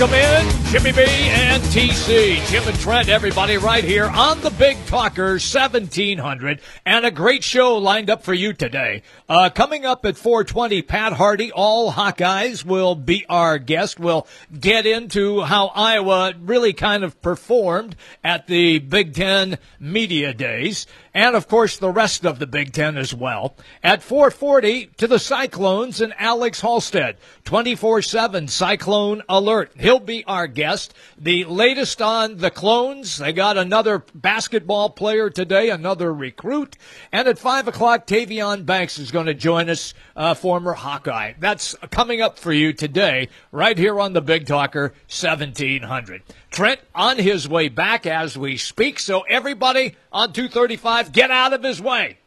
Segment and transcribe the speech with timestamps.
[0.00, 2.42] Welcome in, Jimmy B and TC.
[2.46, 6.62] Jim and Trent, everybody, right here on the Big Talker 1700.
[6.86, 9.02] And a great show lined up for you today.
[9.28, 14.00] Uh, coming up at 420, Pat Harty, all Hawkeyes, will be our guest.
[14.00, 14.26] We'll
[14.58, 21.34] get into how Iowa really kind of performed at the Big Ten Media Days and
[21.34, 23.54] of course the rest of the Big Ten as well.
[23.82, 27.16] At 440 to the Cyclones and Alex Halsted,
[27.50, 29.72] 24-7 Cyclone Alert.
[29.76, 30.94] He'll be our guest.
[31.18, 36.76] The latest on the Clones, they got another basketball player today, another recruit.
[37.10, 41.32] And at 5 o'clock, Tavian Banks is going to join us, uh, former Hawkeye.
[41.40, 46.22] That's coming up for you today, right here on the Big Talker 1700.
[46.52, 49.00] Trent on his way back as we speak.
[49.00, 52.18] So everybody on 235, get out of his way.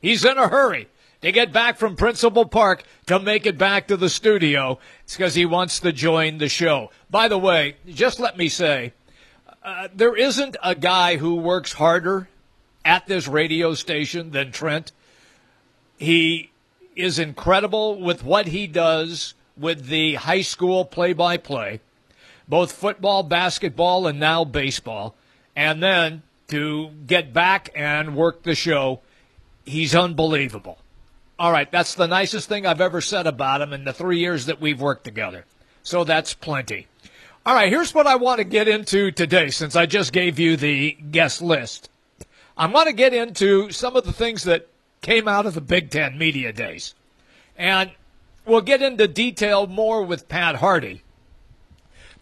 [0.00, 0.88] He's in a hurry
[1.24, 4.78] to get back from Principal Park to make it back to the studio.
[5.04, 6.90] It's because he wants to join the show.
[7.10, 8.92] By the way, just let me say,
[9.62, 12.28] uh, there isn't a guy who works harder
[12.84, 14.92] at this radio station than Trent.
[15.96, 16.50] He
[16.94, 21.80] is incredible with what he does with the high school play by play
[22.46, 25.14] both football, basketball, and now baseball.
[25.56, 29.00] And then to get back and work the show,
[29.64, 30.76] he's unbelievable.
[31.38, 34.46] All right, that's the nicest thing I've ever said about him in the three years
[34.46, 35.44] that we've worked together.
[35.82, 36.86] So that's plenty.
[37.44, 40.56] All right, here's what I want to get into today since I just gave you
[40.56, 41.90] the guest list.
[42.56, 44.68] I want to get into some of the things that
[45.02, 46.94] came out of the Big Ten media days.
[47.58, 47.90] And
[48.46, 51.02] we'll get into detail more with Pat Harty.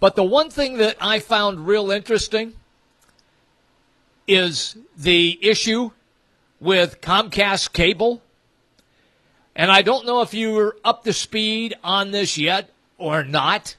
[0.00, 2.54] But the one thing that I found real interesting
[4.26, 5.90] is the issue
[6.60, 8.22] with Comcast cable.
[9.54, 13.76] And I don't know if you are up to speed on this yet or not,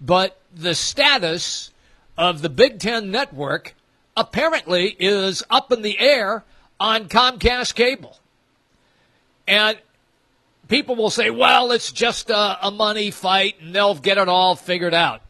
[0.00, 1.70] but the status
[2.18, 3.74] of the Big Ten network
[4.16, 6.44] apparently is up in the air
[6.78, 8.18] on Comcast cable.
[9.46, 9.78] And
[10.68, 14.54] people will say, well, it's just a, a, money fight and they'll get it all
[14.54, 15.22] figured out.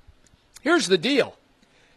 [0.61, 1.37] Here's the deal.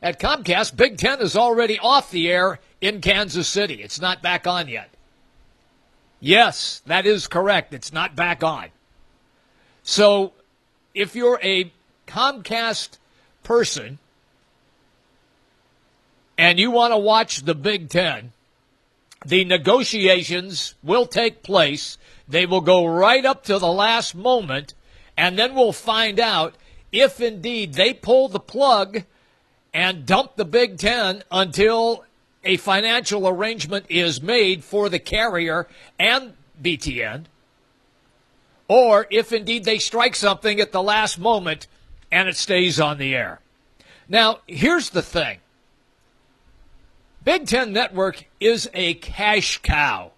[0.02, 3.82] At Comcast, Big Ten is already off the air in Kansas City.
[3.82, 4.90] It's not back on yet.
[6.20, 7.74] Yes, that is correct.
[7.74, 8.70] It's not back on.
[9.84, 10.34] So
[10.94, 11.72] if you're a
[12.08, 12.98] Comcast
[13.44, 14.00] person
[16.38, 18.32] and you want to watch the Big Ten,
[19.26, 21.98] the negotiations will take place.
[22.28, 24.74] They will go right up to the last moment,
[25.16, 26.56] and then we'll find out
[26.92, 29.04] if indeed they pull the plug
[29.74, 32.04] and dump the Big Ten until
[32.48, 35.68] a financial arrangement is made for the carrier
[36.00, 37.26] and BTN,
[38.70, 41.68] or if indeed they strike something at the last moment
[42.10, 43.42] and it stays on the air.
[44.08, 45.40] Now, here's the thing
[47.26, 50.12] Big Ten Network is a cash cow.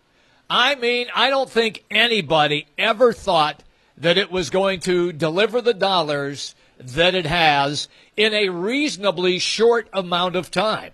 [0.48, 3.64] I mean, I don't think anybody ever thought
[3.98, 9.90] that it was going to deliver the dollars that it has in a reasonably short
[9.92, 10.92] amount of time.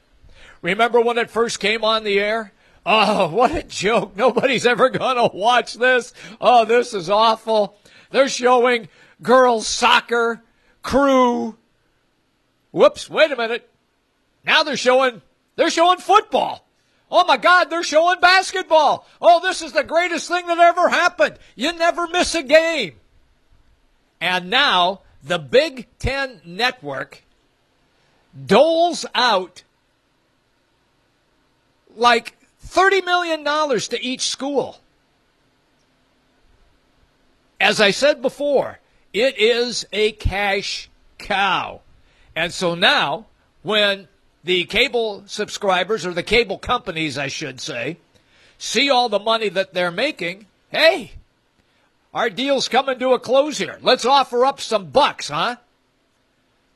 [0.66, 2.52] Remember when it first came on the air?
[2.88, 4.16] Oh, what a joke.
[4.18, 6.12] Nobody's ever going to watch this.
[6.42, 7.78] Oh, this is awful.
[8.10, 8.90] They're showing
[9.22, 10.42] girls soccer,
[10.82, 11.56] crew.
[12.72, 13.70] Whoops, wait a minute.
[14.44, 15.22] Now they're showing
[15.56, 16.68] they're showing football.
[17.12, 19.06] Oh my God, they're showing basketball.
[19.22, 21.38] Oh, this is the greatest thing that ever happened.
[21.56, 22.94] You never miss a game.
[24.20, 27.24] And now the Big Ten Network
[28.48, 29.62] doles out
[31.96, 34.80] like $30 million to each school.
[37.60, 38.80] As I said before,
[39.14, 41.82] it is a cash cow.
[42.36, 43.28] And so now,
[43.64, 44.08] when
[44.44, 47.98] the cable subscribers, or the cable companies, I should say,
[48.58, 51.14] see all the money that they're making, hey,
[52.14, 53.80] our deal's coming to a close here.
[53.82, 55.56] Let's offer up some bucks, huh?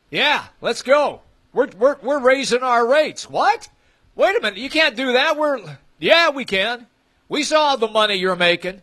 [0.10, 1.22] Yeah, let's go.
[1.54, 3.30] We're, we're, we're raising our rates.
[3.30, 3.70] What?
[4.19, 4.60] Wait a minute.
[4.60, 5.38] You can't do that.
[5.38, 6.88] We're, yeah, we can.
[7.30, 8.81] We saw the money you're making.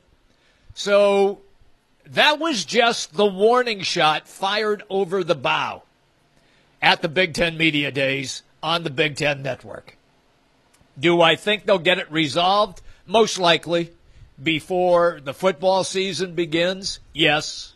[0.72, 1.42] So
[2.06, 5.82] that was just the warning shot fired over the bow
[6.80, 9.98] at the Big Ten Media Days on the Big Ten Network.
[10.98, 12.80] Do I think they'll get it resolved?
[13.04, 13.90] Most likely
[14.42, 16.98] before the football season begins?
[17.12, 17.74] Yes.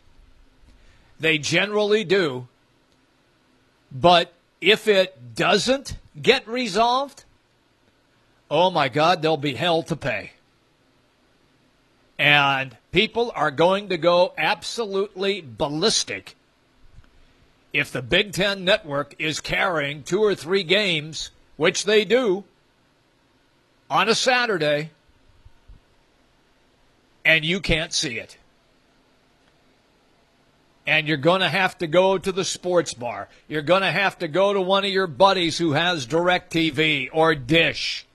[1.19, 2.47] They generally do.
[3.91, 7.25] But if it doesn't get resolved,
[8.51, 10.33] oh my God, there'll be hell to pay.
[12.19, 16.35] And people are going to go absolutely ballistic
[17.73, 22.43] if the Big Ten Network is carrying two or three games, which they do,
[23.89, 24.91] on a Saturday,
[27.23, 28.37] and you can't see it.
[30.85, 33.29] And you're going to have to go to the sports bar.
[33.47, 37.35] You're going to have to go to one of your buddies who has DirecTV or
[37.35, 38.05] Dish.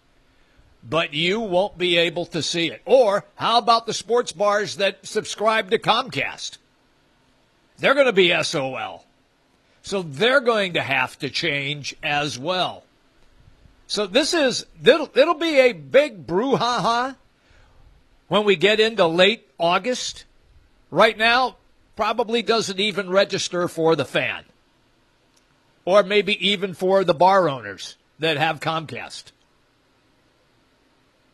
[0.88, 2.80] But you won't be able to see it.
[2.84, 6.58] Or how about the sports bars that subscribe to Comcast?
[7.78, 9.04] They're going to be SOL.
[9.82, 12.84] So they're going to have to change as well.
[13.86, 17.16] So this is, it'll, it'll be a big brouhaha
[18.28, 20.24] when we get into late August.
[20.90, 21.56] Right now,
[21.94, 24.44] probably doesn't even register for the fan.
[25.84, 29.30] Or maybe even for the bar owners that have Comcast.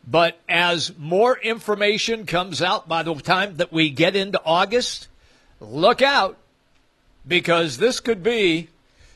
[0.05, 5.07] But as more information comes out by the time that we get into August,
[5.59, 6.37] look out
[7.25, 8.67] because this could be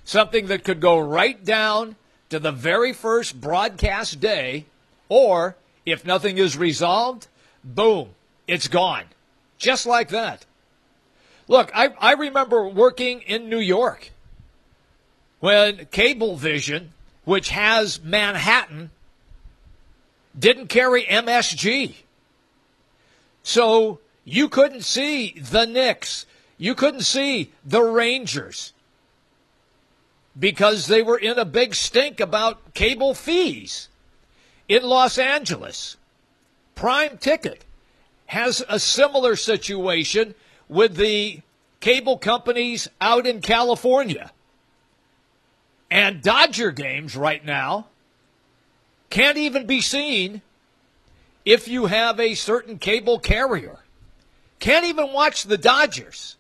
[0.06, 1.98] something that could go right down
[2.30, 4.66] to the very first broadcast day,
[5.10, 5.56] or
[5.86, 7.28] if nothing is resolved,
[7.64, 8.10] boom,
[8.48, 9.06] it's gone.
[9.58, 10.46] Just like that.
[11.48, 14.12] Look, I, I remember working in New York
[15.40, 16.88] when Cablevision,
[17.24, 18.92] which has Manhattan,
[20.38, 21.96] didn't carry MSG.
[23.44, 26.26] So you couldn't see the Knicks.
[26.58, 28.74] You couldn't see the Rangers
[30.38, 33.90] because they were in a big stink about cable fees
[34.68, 35.98] in Los Angeles.
[36.76, 37.66] Prime Ticket
[38.28, 40.36] has a similar situation
[40.68, 41.42] with the
[41.80, 44.32] cable companies out in California.
[45.90, 47.88] And Dodger games right now
[49.10, 50.42] can't even be seen
[51.46, 53.80] if you have a certain cable carrier.
[54.60, 56.36] Can't even watch the Dodgers.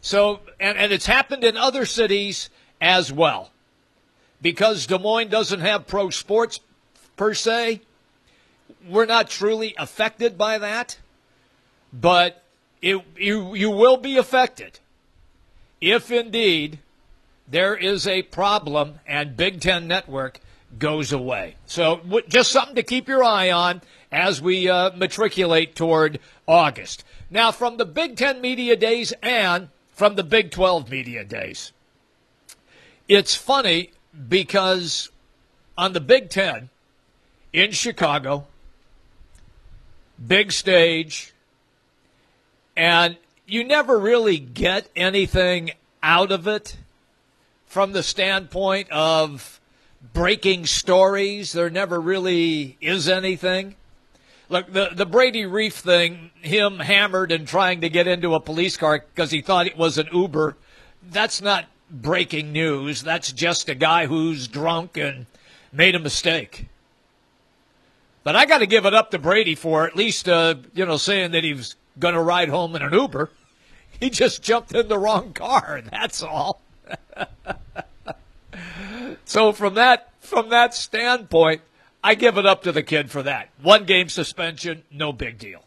[0.00, 2.50] So, and, and it's happened in other cities
[2.80, 3.50] as well.
[4.40, 6.60] Because Des Moines doesn't have pro sports
[7.16, 7.82] per se,
[8.88, 10.98] we're not truly affected by that.
[11.92, 12.42] But
[12.80, 14.78] it, you, you will be affected
[15.80, 16.78] if indeed
[17.48, 20.40] there is a problem and Big Ten Network
[20.78, 21.56] goes away.
[21.66, 23.82] So just something to keep your eye on
[24.12, 27.04] as we uh, matriculate toward August.
[27.30, 31.72] Now, from the Big Ten media days and from the Big 12 media days,
[33.08, 33.92] it's funny
[34.28, 35.10] because
[35.76, 36.70] on the Big Ten
[37.52, 38.46] in Chicago,
[40.24, 41.32] big stage,
[42.76, 43.16] and
[43.46, 45.70] you never really get anything
[46.02, 46.76] out of it
[47.66, 49.59] from the standpoint of
[50.12, 51.52] breaking stories.
[51.52, 53.76] There never really is anything.
[54.48, 58.76] Look, the, the Brady Reiff thing, him hammered and trying to get into a police
[58.76, 60.56] car because he thought it was an Uber,
[61.08, 63.02] that's not breaking news.
[63.02, 65.26] That's just a guy who's drunk and
[65.72, 66.66] made a mistake.
[68.24, 70.96] But I got to give it up to Brady for at least, uh, you know,
[70.96, 73.30] saying that he was going to ride home in an Uber.
[73.98, 75.82] He just jumped in the wrong car.
[75.90, 76.62] That's all.
[79.24, 81.62] so from that from that standpoint,
[82.02, 83.48] I give it up to the kid for that.
[83.62, 85.64] One game suspension, no big deal.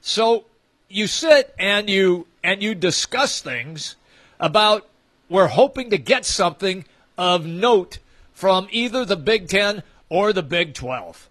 [0.00, 0.44] So
[0.88, 3.96] you sit and you and you discuss things
[4.38, 4.86] about
[5.28, 6.84] we're hoping to get something
[7.16, 7.98] of note
[8.32, 11.28] from either the Big Ten or the Big 12.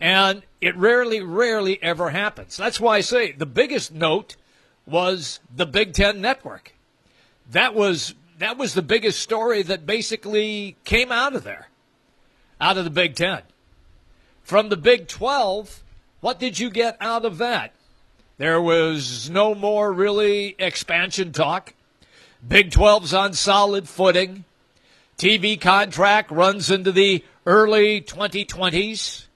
[0.00, 2.56] And it rarely, rarely ever happens.
[2.56, 4.36] That's why I say the biggest note
[4.86, 6.74] was the Big Ten network.
[7.50, 11.68] That was that was the biggest story that basically came out of there,
[12.60, 13.42] out of the Big Ten.
[14.42, 15.82] From the Big 12,
[16.20, 17.72] what did you get out of that?
[18.36, 21.74] There was no more really expansion talk.
[22.46, 24.44] Big 12's on solid footing.
[25.16, 29.26] TV contract runs into the early 2020s.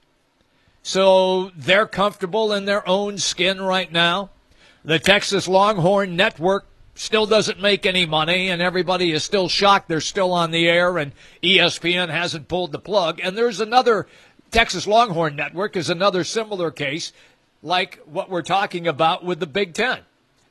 [0.83, 4.29] So they're comfortable in their own skin right now.
[4.83, 6.65] The Texas Longhorn Network
[6.99, 10.97] still doesn't make any money, and everybody is still shocked they're still on the air,
[10.97, 13.21] and ESPN hasn't pulled the plug.
[13.23, 14.05] And there's another
[14.51, 17.13] Texas Longhorn Network is another similar case,
[17.63, 19.99] like what we're talking about with the Big Ten.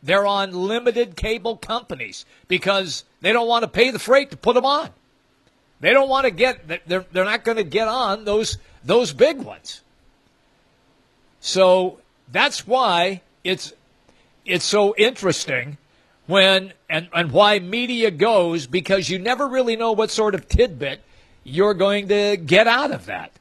[0.02, 4.54] They're on limited cable companies because they don't want to pay the freight to put
[4.54, 4.88] them on.
[5.80, 9.38] They don't want to get they're they're not going to get on those those big
[9.38, 9.82] ones.
[11.40, 11.98] So
[12.32, 13.74] that's why it's
[14.46, 15.76] it's so interesting
[16.28, 21.00] when and, and why media goes because you never really know what sort of tidbit
[21.42, 23.32] you're going to get out of that.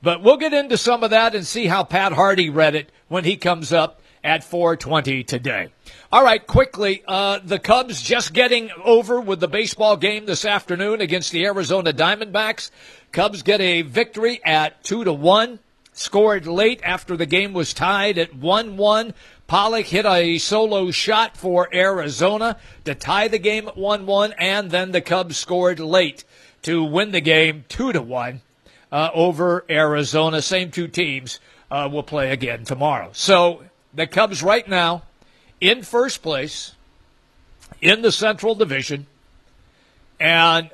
[0.00, 3.24] But we'll get into some of that and see how Pat Harty read it when
[3.24, 5.68] he comes up at 420 today.
[6.12, 11.00] All right, quickly, uh, the Cubs just getting over with the baseball game this afternoon
[11.00, 12.70] against the Arizona Diamondbacks.
[13.10, 15.58] Cubs get a victory at 2 to 1.
[15.92, 19.14] Scored late after the game was tied at 1 1.
[19.48, 24.70] Pollock hit a solo shot for Arizona to tie the game at 1 1, and
[24.70, 26.22] then the Cubs scored late
[26.62, 28.42] to win the game 2 to 1
[28.92, 30.42] uh, over Arizona.
[30.42, 31.40] Same two teams
[31.70, 33.08] uh, will play again tomorrow.
[33.14, 33.64] So
[33.94, 35.04] the Cubs right now
[35.62, 36.74] in first place
[37.80, 39.06] in the Central Division,
[40.20, 40.68] and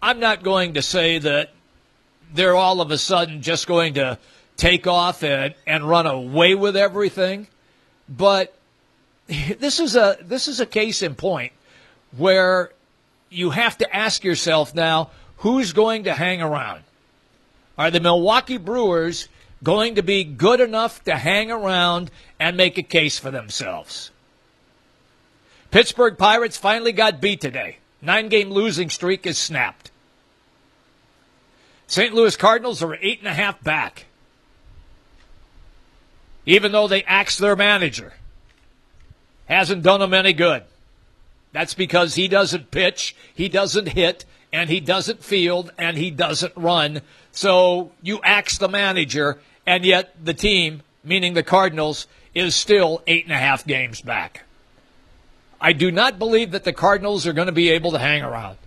[0.00, 1.50] I'm not going to say that
[2.32, 4.20] they're all of a sudden just going to
[4.56, 7.48] take off and, and run away with everything.
[8.08, 8.54] But
[9.26, 11.52] this is a this is a case in point
[12.16, 12.70] where
[13.30, 16.82] you have to ask yourself now who's going to hang around.
[17.76, 19.28] Are the Milwaukee Brewers
[19.62, 24.10] going to be good enough to hang around and make a case for themselves?
[25.70, 27.78] Pittsburgh Pirates finally got beat today.
[28.00, 29.90] Nine game losing streak is snapped.
[31.86, 32.14] St.
[32.14, 34.06] Louis Cardinals are eight and a half back
[36.46, 38.12] even though they axed their manager.
[39.46, 40.62] Hasn't done them any good.
[41.52, 46.52] That's because he doesn't pitch, he doesn't hit, and he doesn't field, and he doesn't
[46.56, 47.00] run.
[47.32, 53.24] So you axe the manager, and yet the team, meaning the Cardinals, is still eight
[53.24, 54.44] and a half games back.
[55.60, 58.58] I do not believe that the Cardinals are going to be able to hang around.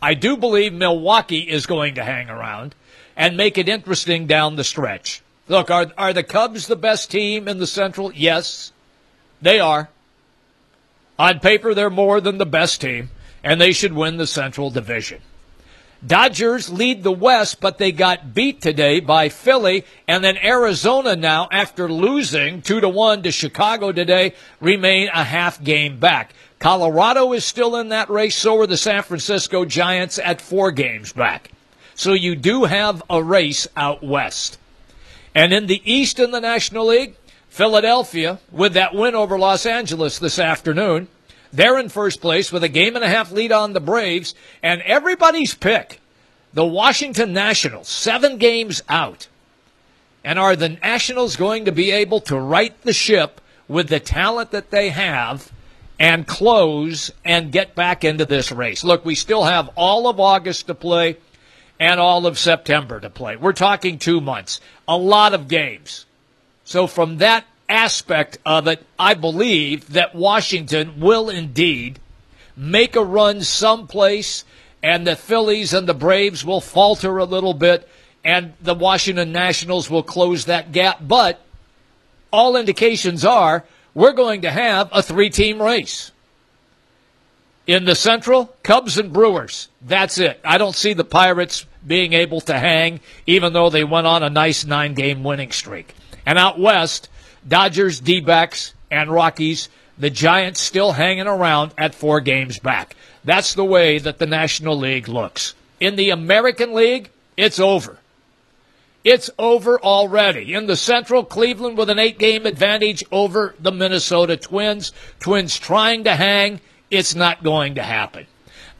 [0.00, 2.74] I do believe Milwaukee is going to hang around
[3.16, 5.22] and make it interesting down the stretch.
[5.48, 8.12] Look, are, are the Cubs the best team in the Central?
[8.12, 8.72] Yes,
[9.40, 9.88] they are.
[11.18, 13.10] On paper, they're more than the best team,
[13.44, 15.20] and they should win the Central Division.
[16.06, 21.48] Dodgers lead the West, but they got beat today by Philly, and then Arizona now,
[21.50, 26.34] after losing two to one to Chicago today, remain a half game back.
[26.58, 31.12] Colorado is still in that race, so are the San Francisco Giants at four games
[31.12, 31.50] back.
[31.94, 34.58] So you do have a race out west.
[35.36, 37.14] And in the East in the National League,
[37.50, 41.08] Philadelphia, with that win over Los Angeles this afternoon,
[41.52, 44.34] they're in first place with a game and a half lead on the Braves.
[44.62, 46.00] And everybody's pick,
[46.54, 49.28] the Washington Nationals, seven games out.
[50.24, 54.52] And are the Nationals going to be able to right the ship with the talent
[54.52, 55.52] that they have
[55.98, 58.82] and close and get back into this race?
[58.82, 61.18] Look, we still have all of August to play
[61.78, 63.36] and all of September to play.
[63.36, 66.06] We're talking two months, a lot of games.
[66.64, 71.98] So, from that aspect of it, I believe that Washington will indeed
[72.56, 74.44] make a run someplace,
[74.82, 77.88] and the Phillies and the Braves will falter a little bit,
[78.24, 80.98] and the Washington Nationals will close that gap.
[81.00, 81.40] But
[82.32, 83.64] all indications are
[83.94, 86.12] we're going to have a three team race.
[87.66, 89.68] In the Central, Cubs and Brewers.
[89.82, 90.40] That's it.
[90.44, 94.30] I don't see the Pirates being able to hang, even though they went on a
[94.30, 95.94] nice nine game winning streak.
[96.24, 97.08] And out west,
[97.46, 99.68] Dodgers, D backs, and Rockies,
[99.98, 102.96] the Giants still hanging around at four games back.
[103.24, 105.54] That's the way that the National League looks.
[105.80, 107.98] In the American League, it's over.
[109.04, 110.54] It's over already.
[110.54, 114.92] In the Central, Cleveland with an eight game advantage over the Minnesota Twins.
[115.20, 116.60] Twins trying to hang.
[116.90, 118.26] It's not going to happen.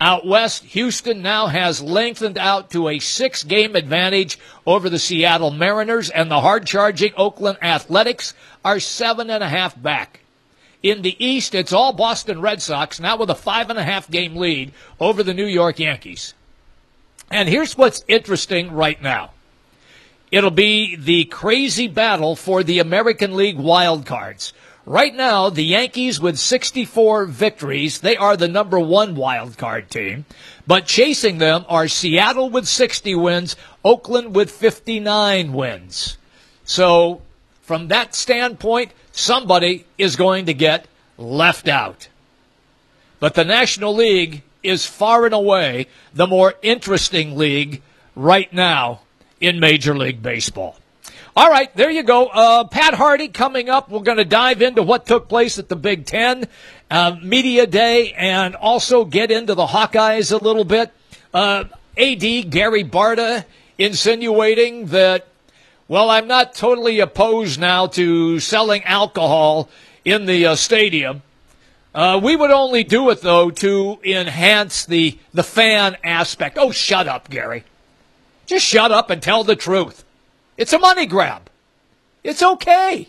[0.01, 5.51] Out west, Houston now has lengthened out to a six game advantage over the Seattle
[5.51, 8.35] Mariners, and the hard charging Oakland Athletics
[8.65, 10.21] are seven and a half back.
[10.83, 14.11] In the East, it's all Boston Red Sox, now with a five and a half
[14.11, 16.35] game lead over the New York Yankees.
[17.31, 19.31] And here's what's interesting right now.
[20.31, 24.53] It'll be the crazy battle for the American League wildcards.
[24.89, 30.27] Right now, the Yankees with 64 victories, they are the number one wild card team.
[30.65, 36.19] But chasing them are Seattle with 60 wins, Oakland with 59 wins.
[36.65, 37.21] So,
[37.63, 40.87] from that standpoint, somebody is going to get
[41.19, 42.07] left out.
[43.19, 47.83] But the National League is far and away the more interesting league
[48.15, 49.01] right now
[49.41, 50.77] in Major League Baseball.
[51.39, 52.29] All right, there you go.
[52.29, 53.91] Uh, Pat Harty coming up.
[53.91, 56.49] We're going to dive into what took place at the Big Ten
[56.91, 60.93] uh, Media Day and also get into the Hawkeyes a little bit.
[61.35, 61.65] Uh,
[61.99, 63.45] AD Gary Barta
[63.77, 65.27] insinuating that,
[65.89, 69.69] well, I'm not totally opposed now to selling alcohol
[70.07, 71.21] in the uh, stadium.
[71.95, 76.57] Uh, we would only do it though to enhance the the fan aspect.
[76.59, 77.65] Oh, shut up, Gary.
[78.47, 80.06] Just shut up and tell the truth.
[80.57, 81.51] It's a money grab.
[82.25, 83.09] It's okay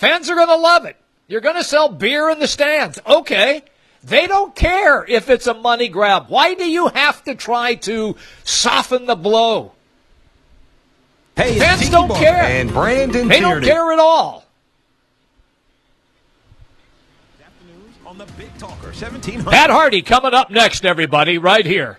[0.00, 0.96] Fans are going to love it.
[1.28, 2.98] You're going to sell beer in the stands.
[3.06, 3.62] Okay.
[4.02, 6.30] They don't care if it's a money grab.
[6.30, 9.72] Why do you have to try to soften the blow?
[11.36, 12.44] Hey, Fans don't care.
[12.44, 14.46] And Brandon They don't care at all.
[18.06, 19.50] On the Big Talker 1700.
[19.50, 21.98] Pat Harty coming up next, everybody, right here.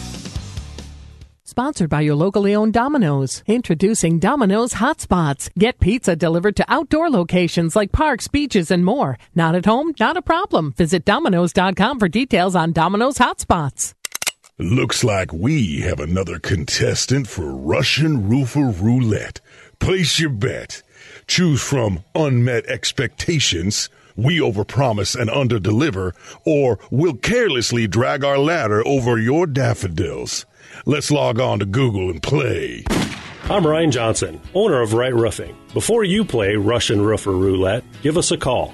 [1.51, 3.43] Sponsored by your locally owned Domino's.
[3.45, 5.49] Introducing Domino's Hotspots.
[5.59, 9.17] Get pizza delivered to outdoor locations like parks, beaches, and more.
[9.35, 9.93] Not at home?
[9.99, 10.71] Not a problem.
[10.77, 13.93] Visit Domino's.com for details on Domino's Hotspots.
[14.59, 19.41] Looks like we have another contestant for Russian Roofer Roulette.
[19.79, 20.81] Place your bet.
[21.27, 26.13] Choose from unmet expectations, we overpromise and underdeliver,
[26.45, 30.45] or we'll carelessly drag our ladder over your daffodils.
[30.87, 32.83] Let's log on to Google and play.
[33.43, 35.55] I'm Ryan Johnson, owner of Right Roofing.
[35.75, 38.73] Before you play Russian Roofer Roulette, give us a call.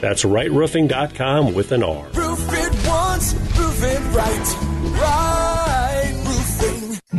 [0.00, 2.06] That's rightroofing.com with an R.
[2.14, 5.00] Roof it once, roof it right.
[5.00, 5.63] Right.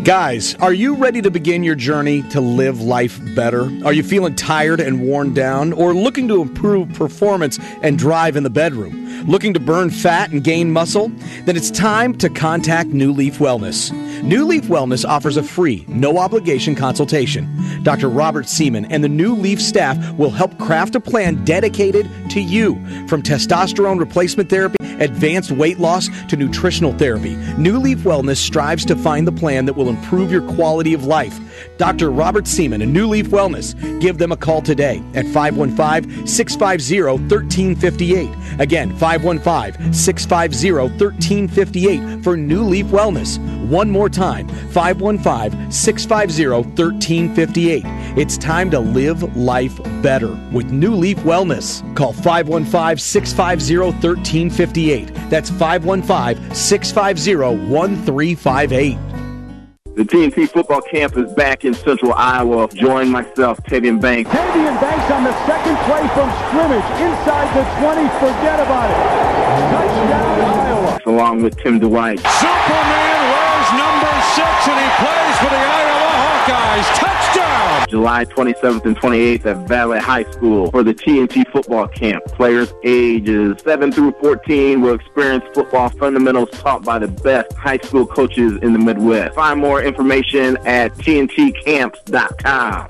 [0.03, 3.71] Guys, are you ready to begin your journey to live life better?
[3.83, 8.43] Are you feeling tired and worn down, or looking to improve performance and drive in
[8.43, 9.03] the bedroom?
[9.25, 11.09] Looking to burn fat and gain muscle?
[11.45, 13.91] Then it's time to contact New Leaf Wellness.
[14.21, 17.49] New Leaf Wellness offers a free, no obligation consultation.
[17.81, 18.09] Dr.
[18.09, 22.75] Robert Seaman and the New Leaf staff will help craft a plan dedicated to you.
[23.07, 28.95] From testosterone replacement therapy, advanced weight loss, to nutritional therapy, New Leaf Wellness strives to
[28.95, 31.39] find the plan that will improve your quality of life.
[31.77, 32.11] Dr.
[32.11, 33.75] Robert Seaman and New Leaf Wellness.
[34.01, 38.59] Give them a call today at 515 650 1358.
[38.59, 43.39] Again, 515 650 1358 for New Leaf Wellness.
[43.67, 47.83] One more time 515 650 1358.
[48.17, 51.81] It's time to live life better with New Leaf Wellness.
[51.95, 54.84] Call 515 650 1358.
[54.85, 57.35] That's 515 650
[57.71, 58.97] 1358.
[59.95, 62.67] The TNT football camp is back in central Iowa.
[62.67, 64.29] Join myself, Tavian Banks.
[64.29, 66.85] Tavian Banks on the second play from scrimmage.
[67.01, 68.97] Inside the 20, forget about it.
[69.71, 70.99] Touchdown, Iowa.
[71.05, 72.19] Along with Tim Dwight.
[72.19, 72.94] Superman
[76.45, 76.99] Hawkeyes.
[76.99, 77.87] Touchdown!
[77.89, 82.23] July 27th and 28th at Valley High School for the TNT football camp.
[82.25, 88.05] Players ages 7 through 14 will experience football fundamentals taught by the best high school
[88.05, 89.35] coaches in the Midwest.
[89.35, 92.89] Find more information at tntcamps.com.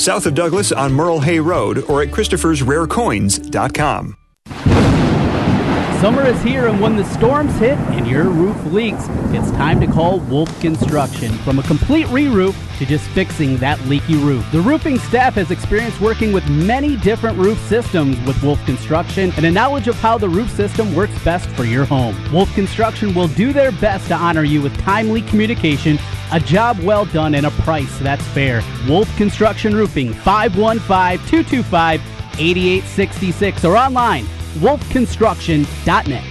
[0.00, 4.16] south of Douglas on Merle Hay Road or at Christopher'sRareCoins.com.
[6.00, 9.86] Summer is here, and when the storms hit and your roof leaks, it's time to
[9.86, 11.32] call Wolf Construction.
[11.38, 14.46] From a complete re roof to just fixing that leaky roof.
[14.52, 19.46] The roofing staff has experience working with many different roof systems with Wolf Construction and
[19.46, 22.14] a knowledge of how the roof system works best for your home.
[22.30, 25.98] Wolf Construction will do their best to honor you with timely communication,
[26.32, 28.62] a job well done, and a price that's fair.
[28.88, 32.00] Wolf Construction Roofing, 515 225
[32.38, 36.24] 8866 or online wolfconstruction.net.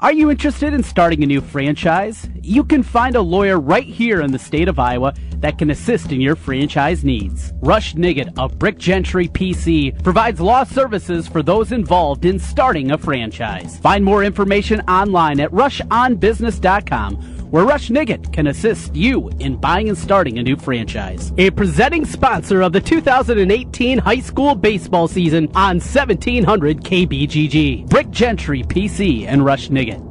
[0.00, 2.28] Are you interested in starting a new franchise?
[2.40, 6.12] You can find a lawyer right here in the state of Iowa that can assist
[6.12, 7.52] in your franchise needs.
[7.60, 12.98] Rush Nigut of Brick Gentry PC provides law services for those involved in starting a
[12.98, 13.78] franchise.
[13.80, 19.98] Find more information online at rushonbusiness.com where Rush Nigut can assist you in buying and
[19.98, 21.32] starting a new franchise.
[21.38, 27.88] A presenting sponsor of the 2018 high school baseball season on 1700 KBGG.
[27.88, 30.04] Brick Gentry PC and Rush Nigut.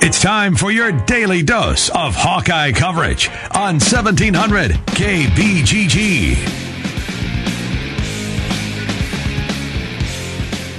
[0.00, 6.77] It's time for your daily dose of Hawkeye coverage on 1700 KBGG.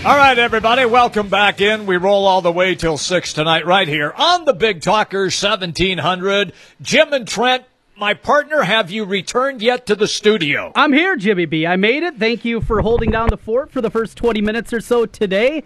[0.05, 1.85] All right, everybody, welcome back in.
[1.85, 6.53] We roll all the way till 6 tonight, right here on the Big Talker 1700.
[6.81, 7.65] Jim and Trent,
[7.97, 10.71] my partner, have you returned yet to the studio?
[10.73, 11.67] I'm here, Jimmy B.
[11.67, 12.15] I made it.
[12.15, 15.63] Thank you for holding down the fort for the first 20 minutes or so today.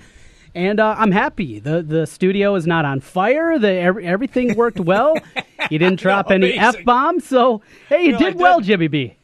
[0.56, 1.60] And uh, I'm happy.
[1.60, 3.60] the The studio is not on fire.
[3.60, 5.16] The every, everything worked well.
[5.70, 8.62] you didn't drop know, any f bombs, so hey, you No, did well.
[8.62, 9.16] Jimmy B.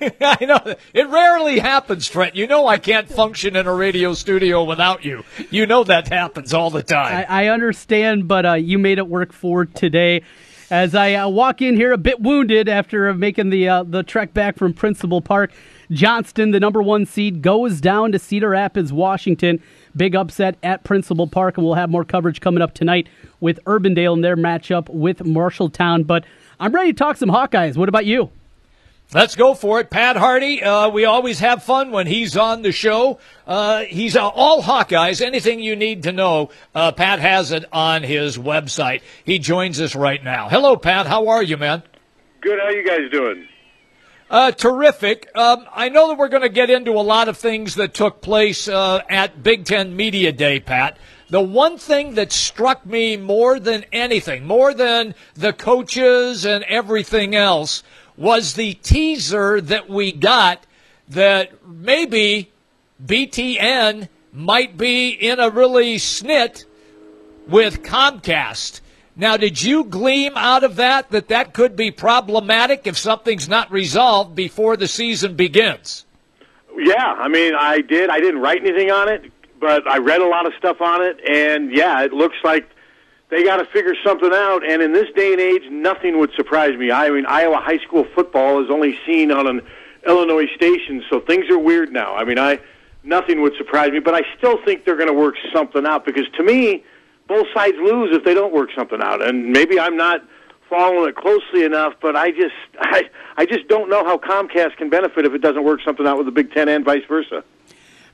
[0.20, 0.74] I know.
[0.94, 2.36] It rarely happens, Trent.
[2.36, 5.24] You know I can't function in a radio studio without you.
[5.50, 7.26] You know that happens all the time.
[7.28, 10.22] I, I understand, but uh, you made it work for today.
[10.70, 14.34] As I uh, walk in here a bit wounded after making the uh, the trek
[14.34, 15.50] back from Principal Park,
[15.90, 19.62] Johnston, the number one seed, goes down to Cedar Rapids, Washington.
[19.96, 23.08] Big upset at Principal Park, and we'll have more coverage coming up tonight
[23.40, 26.06] with Urbandale in their matchup with Marshalltown.
[26.06, 26.24] But
[26.60, 27.76] I'm ready to talk some Hawkeyes.
[27.76, 28.30] What about you?
[29.14, 29.88] Let's go for it.
[29.88, 33.18] Pat Harty, uh, we always have fun when he's on the show.
[33.46, 35.24] Uh, he's uh, all Hawkeyes.
[35.24, 39.00] Anything you need to know, uh, Pat has it on his website.
[39.24, 40.50] He joins us right now.
[40.50, 41.06] Hello, Pat.
[41.06, 41.82] How are you, man?
[42.42, 42.58] Good.
[42.60, 43.48] How you guys doing?
[44.28, 45.30] Uh, terrific.
[45.34, 48.20] Um, I know that we're going to get into a lot of things that took
[48.20, 50.98] place uh, at Big Ten Media Day, Pat.
[51.30, 57.34] The one thing that struck me more than anything, more than the coaches and everything
[57.34, 57.82] else,
[58.18, 60.66] was the teaser that we got
[61.08, 62.50] that maybe
[63.02, 66.64] BTN might be in a really snit
[67.46, 68.80] with Comcast.
[69.16, 73.70] Now, did you gleam out of that that that could be problematic if something's not
[73.70, 76.04] resolved before the season begins?
[76.76, 78.10] Yeah, I mean, I did.
[78.10, 81.18] I didn't write anything on it, but I read a lot of stuff on it,
[81.28, 82.68] and yeah, it looks like
[83.30, 84.68] they got to figure something out.
[84.68, 86.90] And in this day and age, nothing would surprise me.
[86.90, 89.60] I mean, Iowa high school football is only seen on an
[90.06, 92.14] Illinois station, so things are weird now.
[92.14, 92.60] I mean, I
[93.02, 96.26] nothing would surprise me, but I still think they're going to work something out because
[96.36, 96.84] to me,
[97.26, 99.22] both sides lose if they don't work something out.
[99.22, 100.22] And maybe I'm not
[100.68, 104.88] following it closely enough, but I just I I just don't know how Comcast can
[104.88, 107.44] benefit if it doesn't work something out with the Big Ten and vice versa.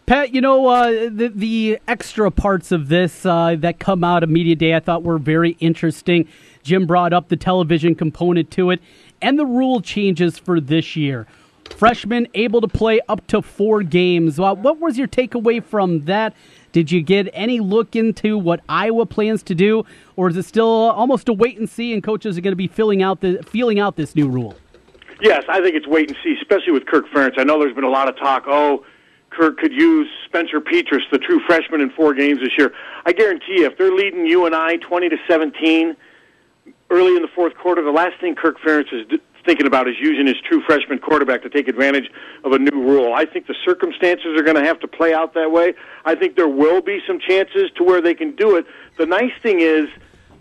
[0.07, 4.29] Pat, you know uh, the the extra parts of this uh, that come out of
[4.29, 6.29] media day, I thought were very interesting.
[6.63, 8.83] Jim brought up the television component to it,
[9.23, 11.27] and the rule changes for this year.
[11.71, 14.39] Freshmen able to play up to four games.
[14.39, 16.35] What was your takeaway from that?
[16.73, 19.87] Did you get any look into what Iowa plans to do,
[20.17, 21.95] or is it still almost a wait and see?
[21.95, 24.55] And coaches are going to be filling out the feeling out this new rule.
[25.23, 27.39] Yes, I think it's wait and see, especially with Kirk Ferentz.
[27.39, 28.45] I know there's been a lot of talk.
[28.47, 28.85] Oh,
[29.35, 32.73] Kirk could use Spencer Petras, the true freshman, in four games this year.
[33.05, 35.97] I guarantee you, if they're leading you and I twenty to seventeen
[36.91, 40.27] early in the fourth quarter, the last thing Kirk Ferentz is thinking about is using
[40.27, 42.11] his true freshman quarterback to take advantage
[42.45, 43.13] of a new rule.
[43.13, 45.75] I think the circumstances are going to have to play out that way.
[46.07, 48.65] I think there will be some chances to where they can do it.
[48.97, 49.89] The nice thing is,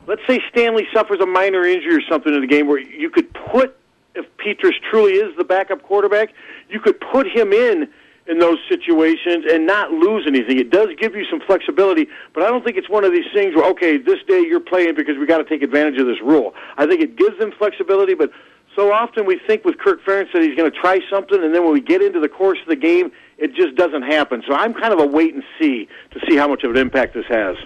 [0.08, 3.34] let's say Stanley suffers a minor injury or something in the game where you could
[3.34, 3.76] put,
[4.16, 6.34] if Petras truly is the backup quarterback,
[6.70, 7.90] you could put him in
[8.28, 10.58] in those situations and not lose anything.
[10.58, 13.56] It does give you some flexibility, but I don't think it's one of these things
[13.56, 16.54] where okay, this day you're playing because we got to take advantage of this rule.
[16.78, 18.32] I think it gives them flexibility, but
[18.76, 21.64] so often we think with Kirk Ferentz that he's going to try something, and then
[21.64, 24.44] when we get into the course of the game, it just doesn't happen.
[24.48, 27.14] So I'm kind of a wait and see to see how much of an impact
[27.14, 27.58] this has.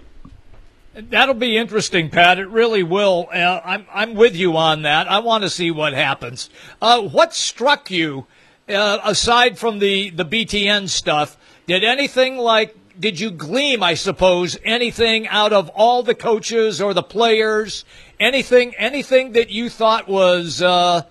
[0.93, 2.39] That'll be interesting, Pat.
[2.39, 3.27] It really will.
[3.31, 5.07] Uh, I'm I'm with you on that.
[5.07, 6.49] I want to see what happens.
[6.81, 8.25] Uh, what struck you,
[8.69, 11.37] uh, aside from the the BTN stuff?
[11.67, 16.93] Did anything like did you gleam, I suppose, anything out of all the coaches or
[16.93, 17.85] the players?
[18.19, 21.03] Anything anything that you thought was, uh,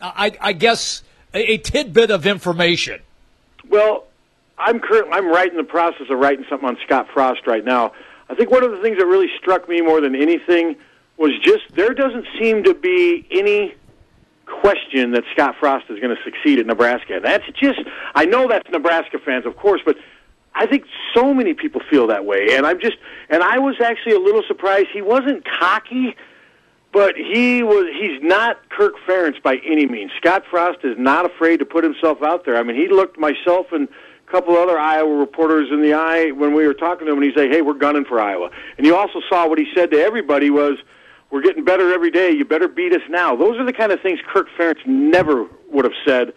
[0.00, 1.02] I, I guess,
[1.34, 3.00] a, a tidbit of information?
[3.68, 4.04] Well,
[4.58, 7.92] I'm currently I'm right in the process of writing something on Scott Frost right now.
[8.28, 10.76] I think one of the things that really struck me more than anything
[11.16, 13.74] was just there doesn't seem to be any
[14.60, 17.20] question that Scott Frost is going to succeed at Nebraska.
[17.22, 17.80] That's just
[18.14, 19.96] I know that's Nebraska fans, of course, but
[20.54, 20.84] I think
[21.14, 22.96] so many people feel that way, and I'm just
[23.30, 26.14] and I was actually a little surprised he wasn't cocky,
[26.92, 30.10] but he was he's not Kirk Ferentz by any means.
[30.18, 32.56] Scott Frost is not afraid to put himself out there.
[32.56, 36.54] I mean, he looked myself and a couple other Iowa reporters in the eye when
[36.54, 38.94] we were talking to him, and he said, "Hey, we're gunning for Iowa." And you
[38.94, 40.76] also saw what he said to everybody was,
[41.32, 42.30] "We're getting better every day.
[42.30, 45.84] You better beat us now." Those are the kind of things Kirk Ferentz never would
[45.84, 46.32] have said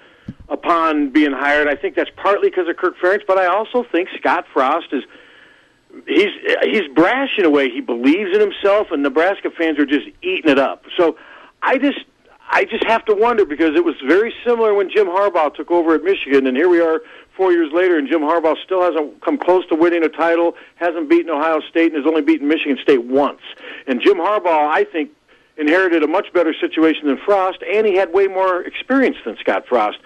[0.49, 1.67] upon being hired.
[1.67, 5.03] I think that's partly because of Kirk Ferentz, but I also think Scott Frost is
[6.07, 6.31] he's
[6.63, 7.69] he's brash in a way.
[7.69, 10.85] He believes in himself, and Nebraska fans are just eating it up.
[10.97, 11.17] So
[11.61, 11.99] I just
[12.49, 15.95] I just have to wonder because it was very similar when Jim Harbaugh took over
[15.95, 17.01] at Michigan, and here we are
[17.35, 21.09] four years later, and Jim Harbaugh still hasn't come close to winning a title, hasn't
[21.09, 23.41] beaten Ohio State, and has only beaten Michigan State once.
[23.87, 25.11] And Jim Harbaugh, I think,
[25.57, 29.65] inherited a much better situation than Frost, and he had way more experience than Scott
[29.67, 29.97] Frost.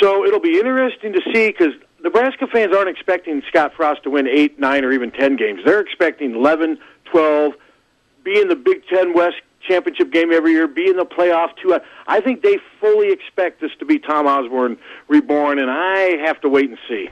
[0.00, 4.26] So it'll be interesting to see because Nebraska fans aren't expecting Scott Frost to win
[4.26, 5.60] eight, nine, or even ten games.
[5.64, 7.52] They're expecting 11, 12,
[8.24, 11.78] be in the Big Ten West championship game every year, be in the playoff too.
[12.06, 16.48] I think they fully expect this to be Tom Osborne reborn, and I have to
[16.48, 17.08] wait and see.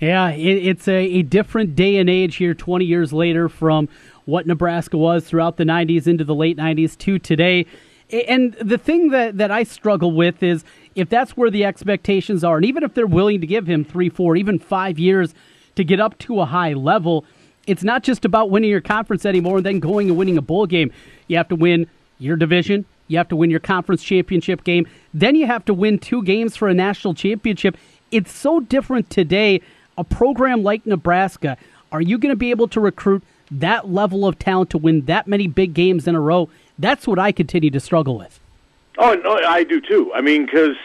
[0.00, 3.88] Yeah, it, it's a, a different day and age here 20 years later from
[4.26, 7.66] what Nebraska was throughout the 90s into the late 90s to today.
[8.10, 10.64] And the thing that, that I struggle with is
[10.94, 14.08] if that's where the expectations are, and even if they're willing to give him three,
[14.08, 15.34] four, even five years
[15.74, 17.24] to get up to a high level,
[17.66, 20.66] it's not just about winning your conference anymore and then going and winning a bowl
[20.66, 20.90] game.
[21.28, 21.86] You have to win
[22.18, 25.98] your division, you have to win your conference championship game, then you have to win
[25.98, 27.76] two games for a national championship.
[28.10, 29.60] It's so different today.
[29.96, 31.56] A program like Nebraska,
[31.90, 35.26] are you going to be able to recruit that level of talent to win that
[35.26, 36.48] many big games in a row?
[36.78, 38.38] That's what I continue to struggle with.
[38.98, 40.12] Oh, no, I do too.
[40.14, 40.76] I mean, because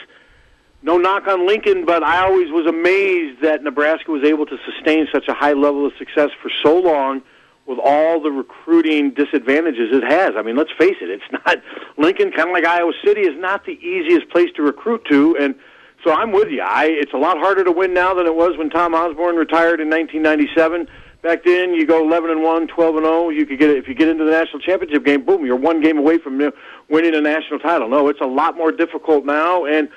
[0.82, 5.08] no knock on Lincoln, but I always was amazed that Nebraska was able to sustain
[5.12, 7.21] such a high level of success for so long
[7.65, 10.32] with all the recruiting disadvantages it has.
[10.38, 11.58] I mean, let's face it, it's not
[11.97, 15.56] Lincoln, kind of like Iowa City, is not the easiest place to recruit to, and
[16.04, 16.62] so I'm with you.
[16.62, 19.80] I it's a lot harder to win now than it was when Tom Osborne retired
[19.80, 20.88] in 1997.
[21.21, 23.30] Back then, you go 11 and 1, 12 and 0.
[23.30, 25.97] You could get if you get into the national championship game, boom, you're one game
[25.97, 26.52] away from
[26.89, 27.88] winning a national title.
[27.88, 29.88] No, it's a lot more difficult now, and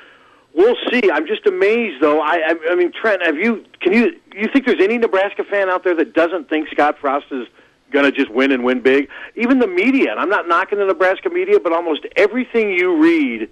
[0.56, 1.10] we'll see.
[1.10, 2.20] I'm just amazed, though.
[2.20, 3.64] I, I, I mean, Trent, have you?
[3.80, 4.12] Can you?
[4.34, 7.46] You think there's any Nebraska fan out there that doesn't think Scott Frost is
[7.92, 9.08] going to just win and win big?
[9.36, 10.10] Even the media.
[10.10, 13.48] And I'm not knocking the Nebraska media, but almost everything you read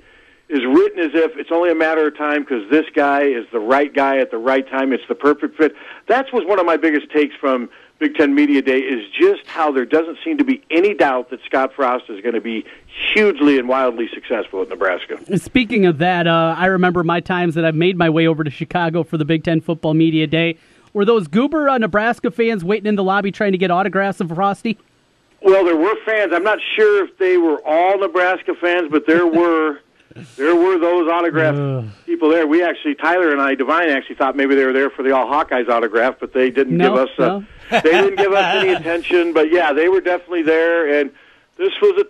[0.49, 3.59] is written as if it's only a matter of time because this guy is the
[3.59, 4.93] right guy at the right time.
[4.93, 5.75] It's the perfect fit.
[6.09, 9.71] That was one of my biggest takes from Big Ten Media Day is just how
[9.71, 13.59] there doesn't seem to be any doubt that Scott Frost is going to be hugely
[13.59, 15.19] and wildly successful at Nebraska.
[15.39, 18.51] Speaking of that, uh, I remember my times that I've made my way over to
[18.51, 20.59] Chicago for the Big Ten Football Media Day.
[20.93, 24.29] Were those goober uh, Nebraska fans waiting in the lobby trying to get autographs of
[24.29, 24.79] Frosty?
[25.43, 26.33] Well, there were fans.
[26.35, 29.81] I'm not sure if they were all Nebraska fans, but there were
[30.37, 32.47] there were those autograph people there.
[32.47, 35.27] We actually, Tyler and I, Divine actually thought maybe they were there for the All
[35.27, 37.09] Hawkeyes autograph, but they didn't no, give us.
[37.19, 37.45] Uh, no.
[37.71, 39.33] They didn't give us any attention.
[39.33, 41.11] But yeah, they were definitely there, and
[41.57, 42.07] this was a.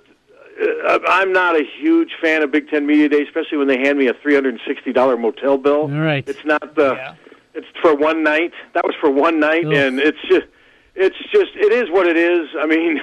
[0.57, 3.99] Uh, I'm not a huge fan of Big Ten Media Day, especially when they hand
[3.99, 5.83] me a three hundred and sixty dollar motel bill.
[5.83, 6.95] All right, it's not the.
[6.95, 7.14] Yeah.
[7.55, 8.53] It's for one night.
[8.75, 10.47] That was for one night, and it's just,
[10.97, 12.49] it's just, it is what it is.
[12.61, 13.01] I mean,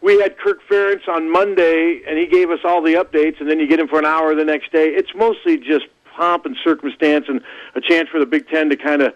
[0.00, 3.60] we had Kirk Ferentz on Monday, and he gave us all the updates, and then
[3.60, 4.88] you get him for an hour the next day.
[4.88, 5.84] It's mostly just
[6.16, 7.40] pomp and circumstance and
[7.76, 9.14] a chance for the Big Ten to kind of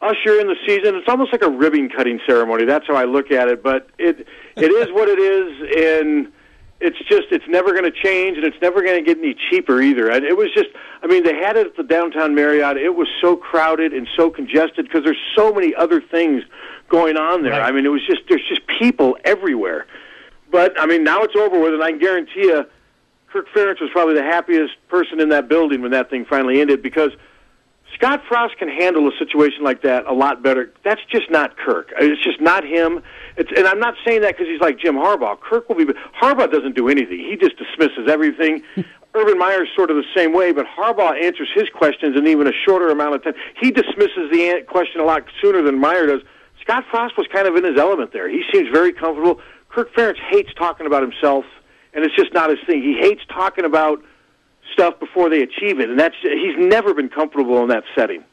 [0.00, 0.94] usher in the season.
[0.94, 2.64] It's almost like a ribbon cutting ceremony.
[2.64, 3.62] That's how I look at it.
[3.62, 6.32] But it it is what it is, and
[6.80, 9.82] it's just it's never going to change, and it's never going to get any cheaper
[9.82, 10.10] either.
[10.10, 10.68] And it was just,
[11.02, 12.76] I mean, they had it at the downtown Marriott.
[12.76, 16.44] It was so crowded and so congested because there's so many other things
[16.88, 17.52] going on there.
[17.52, 17.68] Right.
[17.68, 19.86] I mean, it was just there's just people everywhere.
[20.50, 22.64] But I mean, now it's over with, and I can guarantee you,
[23.32, 26.82] Kirk Ferentz was probably the happiest person in that building when that thing finally ended
[26.82, 27.10] because
[27.94, 30.72] Scott Frost can handle a situation like that a lot better.
[30.84, 31.92] That's just not Kirk.
[31.98, 33.02] It's just not him.
[33.36, 35.40] It's, and I'm not saying that because he's like Jim Harbaugh.
[35.40, 35.86] Kirk will be.
[36.20, 37.18] Harbaugh doesn't do anything.
[37.18, 38.62] He just dismisses everything.
[39.14, 42.52] Urban Meyer's sort of the same way, but Harbaugh answers his questions in even a
[42.66, 43.34] shorter amount of time.
[43.60, 46.20] He dismisses the question a lot sooner than Meyer does.
[46.60, 48.28] Scott Frost was kind of in his element there.
[48.28, 49.40] He seems very comfortable.
[49.70, 51.44] Kirk Ferentz hates talking about himself,
[51.94, 52.82] and it's just not his thing.
[52.82, 54.02] He hates talking about
[54.72, 58.24] stuff before they achieve it, and that's he's never been comfortable in that setting.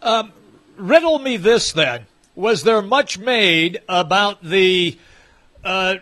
[0.00, 0.32] Um,
[0.76, 4.98] riddle me this then: Was there much made about the?
[5.64, 5.96] Uh,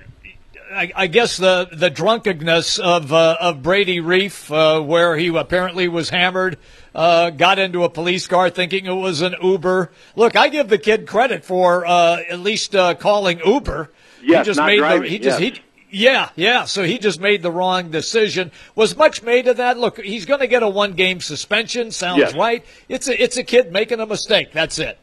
[0.73, 5.89] I, I, guess the the drunkenness of uh, of Brady Reiff, uh, where he apparently
[5.89, 6.59] was hammered,
[6.95, 9.91] uh, got into a police car thinking it was an Uber.
[10.17, 13.91] Look, I give the kid credit for uh, at least uh, calling Uber.
[14.23, 15.57] Yes, he just not made driving, the, he just yes.
[15.57, 16.65] he Yeah, yeah.
[16.65, 18.53] So he just made the wrong decision.
[18.75, 19.79] Was much made of that?
[19.79, 21.91] Look, he's going to get a one-game suspension.
[21.91, 22.35] Sounds Yes.
[22.35, 22.65] right.
[22.89, 24.53] It's a it's a kid making a mistake.
[24.53, 24.99] That's it.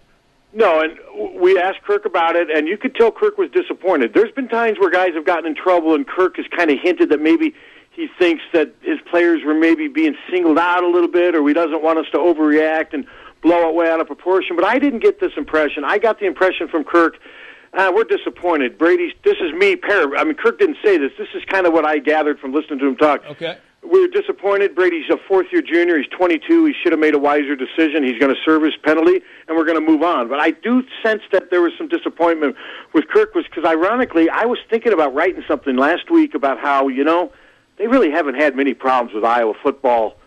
[0.53, 0.97] No, and
[1.39, 4.13] we asked Kirk about it, and you could tell Kirk was disappointed.
[4.13, 7.09] There's been times where guys have gotten in trouble, and Kirk has kind of hinted
[7.09, 7.53] that maybe
[7.91, 11.53] he thinks that his players were maybe being singled out a little bit, or he
[11.53, 13.05] doesn't want us to overreact and
[13.41, 14.55] blow it way out of proportion.
[14.55, 15.83] But I didn't get this impression.
[15.83, 17.17] I got the impression from Kirk.
[17.77, 18.75] Uh, we're disappointed.
[18.75, 19.13] Brady's.
[19.23, 19.75] This is me.
[19.75, 21.11] Par- I mean, Kirk didn't say this.
[21.17, 23.23] This is kind of what I gathered from listening to him talk.
[23.29, 23.55] Okay.
[23.83, 24.73] We're disappointed.
[24.73, 25.97] Brady's a fourth year junior.
[25.97, 26.65] He's 22.
[26.65, 28.03] He should have made a wiser decision.
[28.03, 30.27] He's going to serve his penalty, and we're going to move on.
[30.27, 32.55] But I do sense that there was some disappointment
[32.93, 36.87] with Kirk, was because ironically, I was thinking about writing something last week about how
[36.87, 37.31] you know
[37.77, 40.17] they really haven't had many problems with Iowa football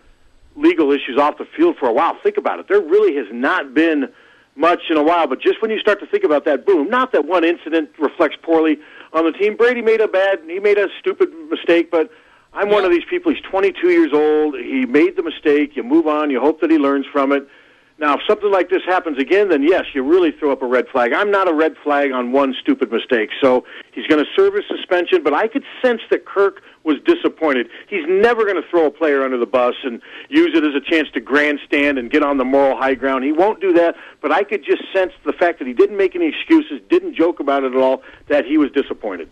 [0.55, 2.17] legal issues off the field for a while.
[2.23, 2.67] Think about it.
[2.69, 4.11] There really has not been
[4.61, 7.11] much in a while, but just when you start to think about that boom, not
[7.11, 8.77] that one incident reflects poorly
[9.11, 9.57] on the team.
[9.57, 12.09] Brady made a bad, he made a stupid mistake, but
[12.53, 13.33] I'm one of these people.
[13.33, 14.55] He's 22 years old.
[14.55, 15.75] He made the mistake.
[15.75, 16.29] You move on.
[16.29, 17.47] You hope that he learns from it.
[17.97, 20.87] Now, if something like this happens again, then yes, you really throw up a red
[20.87, 21.13] flag.
[21.13, 23.29] I'm not a red flag on one stupid mistake.
[23.41, 27.69] So he's going to serve his suspension, but I could sense that Kirk was disappointed.
[27.87, 30.81] He's never going to throw a player under the bus and use it as a
[30.81, 33.23] chance to grandstand and get on the moral high ground.
[33.23, 36.15] He won't do that, but I could just sense the fact that he didn't make
[36.15, 39.29] any excuses, didn't joke about it at all, that he was disappointed.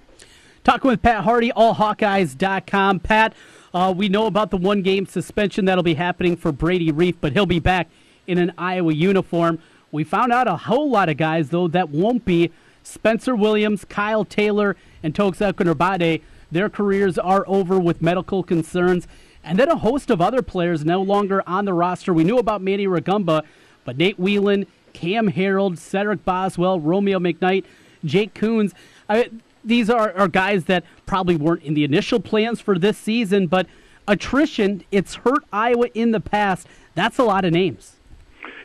[0.63, 2.99] Talking with Pat Harty, allhawkeyes.com.
[2.99, 3.33] Pat,
[3.73, 7.33] uh, we know about the one game suspension that'll be happening for Brady Reiff, but
[7.33, 7.87] he'll be back
[8.27, 9.59] in an Iowa uniform.
[9.91, 12.51] We found out a whole lot of guys, though, that won't be.
[12.83, 19.07] Spencer Williams, Kyle Taylor, and Toks Akinribade, their careers are over with medical concerns.
[19.43, 22.13] And then a host of other players no longer on the roster.
[22.13, 23.43] We knew about Manny Rugamba,
[23.85, 27.63] but Nate Whelan, Cam Harold, Cedric Boswell, Romeo McKnight,
[28.03, 28.73] Jake Coons.
[29.07, 29.29] I,
[29.63, 33.67] these are, are guys that probably weren't in the initial plans for this season, but
[34.07, 36.67] attrition, it's hurt Iowa in the past.
[36.95, 37.95] That's a lot of names.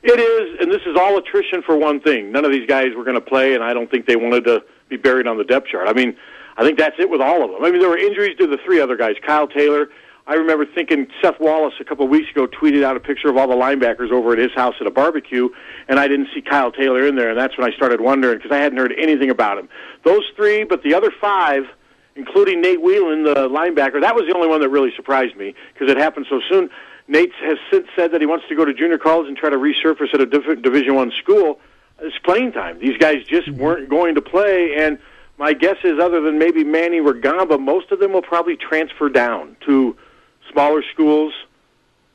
[0.02, 2.30] It is, and this is all attrition for one thing.
[2.30, 4.62] None of these guys were going to play, and I don't think they wanted to
[4.88, 5.88] be buried on the depth chart.
[5.88, 6.16] I mean,
[6.56, 7.64] I think that's it with all of them.
[7.64, 9.16] I mean, there were injuries to the three other guys.
[9.24, 9.88] Kyle Taylor.
[10.26, 13.36] I remember thinking Seth Wallace a couple of weeks ago tweeted out a picture of
[13.36, 15.50] all the linebackers over at his house at a barbecue,
[15.86, 18.50] and I didn't see Kyle Taylor in there, and that's when I started wondering because
[18.50, 19.68] I hadn't heard anything about him.
[20.02, 21.64] Those three, but the other five,
[22.16, 25.90] including Nate Whelan, the linebacker, that was the only one that really surprised me because
[25.90, 26.70] it happened so soon.
[27.06, 29.58] Nate has since said that he wants to go to junior college and try to
[29.58, 31.60] resurface at a different Division One school.
[31.98, 32.78] It's playing time.
[32.78, 34.98] These guys just weren't going to play, and
[35.38, 39.56] my guess is, other than maybe Manny Rugamba, most of them will probably transfer down
[39.66, 39.96] to
[40.52, 41.32] smaller schools.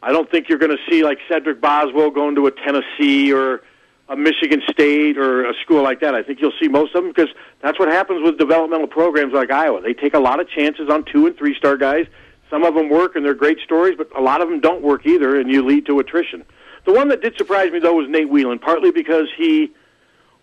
[0.01, 3.61] I don't think you're going to see like Cedric Boswell going to a Tennessee or
[4.07, 6.15] a Michigan State or a school like that.
[6.15, 7.29] I think you'll see most of them because
[7.61, 9.81] that's what happens with developmental programs like Iowa.
[9.81, 12.07] They take a lot of chances on two and three star guys.
[12.49, 15.05] Some of them work and they're great stories, but a lot of them don't work
[15.05, 16.43] either, and you lead to attrition.
[16.85, 19.71] The one that did surprise me though was Nate Whelan, partly because he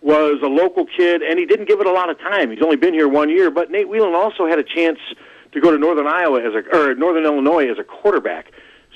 [0.07, 2.49] was a local kid and he didn't give it a lot of time.
[2.49, 4.99] He's only been here one year, but Nate Whelan also had a chance
[5.51, 8.51] to go to Northern Iowa as a or Northern Illinois as a quarterback.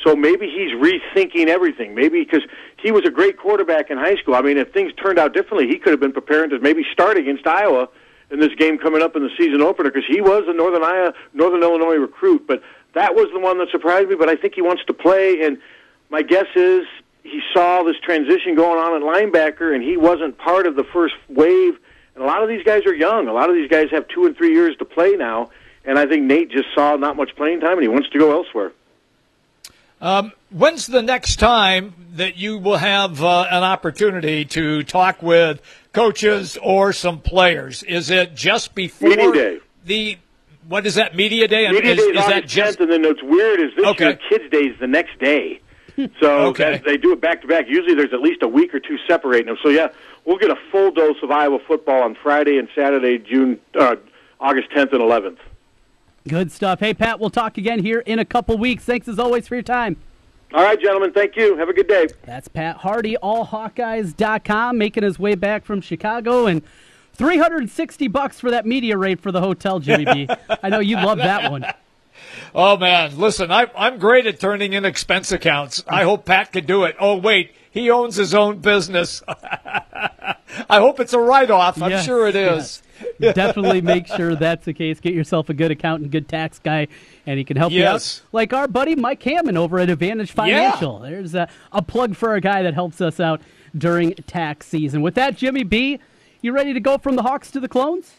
[0.06, 1.94] So maybe he's rethinking everything.
[1.94, 2.44] Maybe because
[2.82, 4.36] he was a great quarterback in high school.
[4.36, 7.18] I mean, if things turned out differently, he could have been preparing to maybe start
[7.18, 7.90] against Iowa
[8.32, 11.14] in this game coming up in the season opener because he was a Northern Iowa,
[11.34, 12.48] Northern Illinois recruit.
[12.48, 12.64] But
[12.96, 14.16] that was the one that surprised me.
[14.16, 15.58] But I think he wants to play, and
[16.10, 16.86] my guess is
[17.24, 21.16] he saw this transition going on at linebacker, and he wasn't part of the first
[21.30, 21.78] wave.
[22.16, 23.28] And a lot of these guys are young.
[23.28, 25.52] A lot of these guys have two and three years to play now.
[25.86, 28.32] And I think Nate just saw not much playing time, and he wants to go
[28.32, 28.72] elsewhere.
[30.02, 35.62] Um, when's the next time that you will have uh, an opportunity to talk with
[35.94, 37.84] coaches or some players?
[37.84, 39.60] Is it just before Media day.
[39.86, 40.18] the
[40.68, 41.70] what is that media day?
[41.72, 44.06] Media is, day is, is that just 10th, and then what's weird is this Okay.
[44.06, 45.61] year Kids Day is the next day.
[46.20, 46.72] So Okay.
[46.74, 47.66] that- they do it back to back.
[47.68, 49.58] Usually there's at least a week or two separating them.
[49.64, 49.90] So yeah,
[50.26, 53.96] we'll get a full dose of Iowa football on Friday and Saturday, June uh,
[54.40, 55.38] August 10th and 11th.
[56.28, 56.80] Good stuff.
[56.80, 58.84] Hey, Pat, we'll talk again here in a couple weeks.
[58.84, 59.98] Thanks as always for your time.
[60.54, 61.14] All right, gentlemen.
[61.14, 61.56] Thank you.
[61.58, 62.08] Have a good day.
[62.26, 66.62] That's Pat Harty, allhawkeyes.com, making his way back from Chicago and
[67.14, 70.28] 360 bucks for that media rate for the hotel, Jimmy B.
[70.64, 71.66] I know you love that one.
[72.54, 75.84] Oh man, listen, I, I'm great at turning in expense accounts.
[75.88, 76.96] I hope Pat can do it.
[77.00, 79.24] Oh wait, he owns his own business.
[79.28, 81.82] I hope it's a write-off.
[81.82, 82.82] I'm Yes, sure it is.
[83.20, 83.34] yes.
[83.36, 85.00] Definitely make sure that's the case.
[85.00, 86.88] Get yourself a good accountant, good tax guy,
[87.26, 87.80] and he can help Yes.
[87.80, 88.34] you out.
[88.34, 91.00] Like our buddy Mike Hammond over at Advantage Financial.
[91.00, 93.42] There's a, a plug for a guy that helps us out
[93.78, 95.02] during tax season.
[95.02, 96.00] With that, Jimmy B,
[96.42, 98.16] you ready to go from the Hawks to the Clones?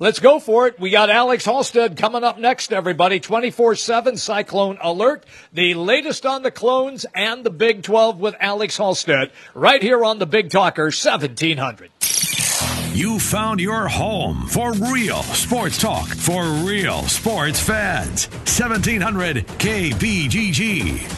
[0.00, 0.78] Let's go for it.
[0.78, 3.18] We got Alex Halsted coming up next, everybody.
[3.18, 5.26] 24 7 Cyclone Alert.
[5.52, 10.20] The latest on the clones and the Big 12 with Alex Halsted right here on
[10.20, 11.90] the Big Talker 1700.
[12.92, 18.28] You found your home for real sports talk for real sports fans.
[18.28, 21.17] 1700 KBGG.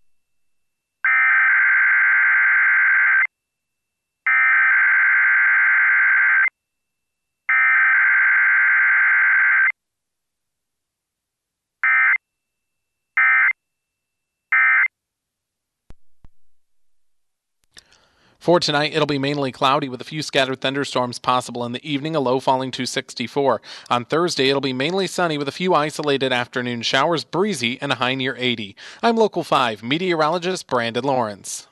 [18.41, 22.15] For tonight, it'll be mainly cloudy with a few scattered thunderstorms possible in the evening,
[22.15, 23.61] a low falling to 64.
[23.91, 27.95] On Thursday, it'll be mainly sunny with a few isolated afternoon showers, breezy, and a
[27.95, 28.75] high near 80.
[29.03, 31.67] I'm Local 5 meteorologist Brandon Lawrence.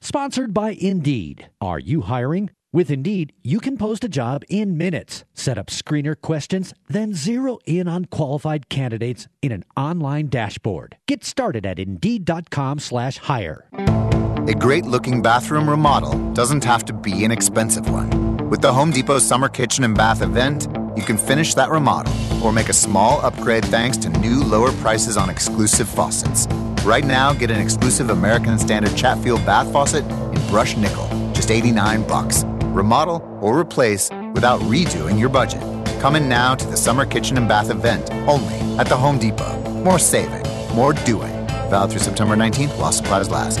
[0.00, 1.50] Sponsored by Indeed.
[1.60, 2.48] Are you hiring?
[2.72, 7.58] With Indeed, you can post a job in minutes, set up screener questions, then zero
[7.66, 10.96] in on qualified candidates in an online dashboard.
[11.06, 14.31] Get started at Indeed.com/hire.
[14.48, 18.48] A great looking bathroom remodel doesn't have to be an expensive one.
[18.50, 20.66] With the Home Depot Summer Kitchen and Bath event,
[20.96, 22.12] you can finish that remodel
[22.44, 26.48] or make a small upgrade thanks to new lower prices on exclusive faucets.
[26.84, 32.02] Right now, get an exclusive American Standard Chatfield bath faucet in brushed nickel, just 89
[32.08, 32.42] bucks.
[32.74, 35.62] Remodel or replace without redoing your budget.
[36.00, 39.56] Come in now to the Summer Kitchen and Bath event only at the Home Depot.
[39.84, 40.42] More saving,
[40.74, 41.30] more doing.
[41.70, 43.60] Valid through September 19th while supplies last.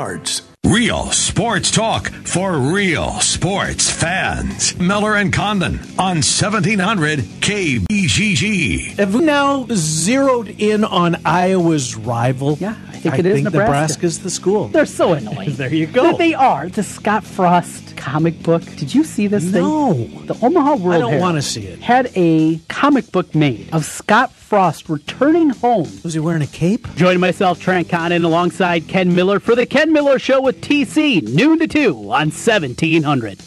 [0.00, 0.42] Menards.
[0.66, 4.76] Real sports talk for real sports fans.
[4.78, 8.98] Miller and Condon on 1700 KBGG.
[8.98, 12.58] Have we now zeroed in on Iowa's rival?
[12.60, 13.62] Yeah, I think I it is think Nebraska.
[13.72, 14.68] Nebraska's the school.
[14.68, 15.52] They're so annoying.
[15.56, 16.16] There you go.
[16.16, 16.68] They are.
[16.68, 18.62] The Scott Frost comic book.
[18.76, 19.94] Did you see this No.
[19.94, 20.14] thing?
[20.26, 20.34] No.
[20.34, 21.78] The Omaha World I don't wanna see it.
[21.80, 25.90] Had a comic book made of Scott Frost returning home.
[26.04, 26.86] Was he wearing a cape?
[26.94, 31.58] Joining myself, Trent Condon, alongside Ken Miller for the Ken Miller Show with TC, noon
[31.58, 33.40] to 2 on 1700.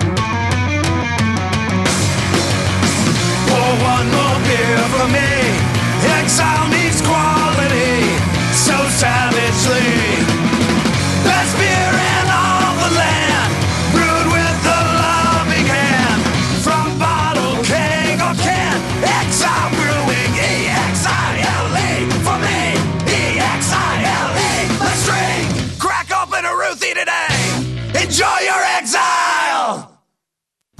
[0.00, 0.08] Pour
[3.86, 5.30] one more beer for me.
[6.18, 8.18] Exile needs quality
[8.52, 10.05] so savagely.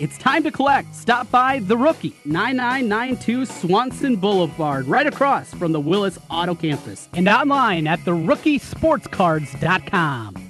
[0.00, 0.94] It's time to collect.
[0.94, 7.28] Stop by The Rookie, 9992 Swanson Boulevard, right across from the Willis Auto Campus, and
[7.28, 10.49] online at therookiesportscards.com.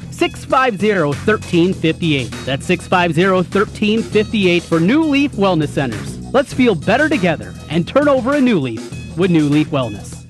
[0.21, 2.31] 650 1358.
[2.45, 6.19] That's 650 1358 for New Leaf Wellness Centers.
[6.31, 10.27] Let's feel better together and turn over a new leaf with New Leaf Wellness.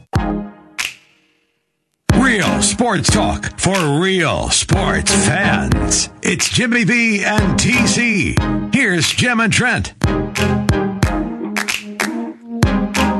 [2.16, 6.08] Real sports talk for real sports fans.
[6.24, 8.74] It's Jimmy B and TC.
[8.74, 9.94] Here's Jim and Trent.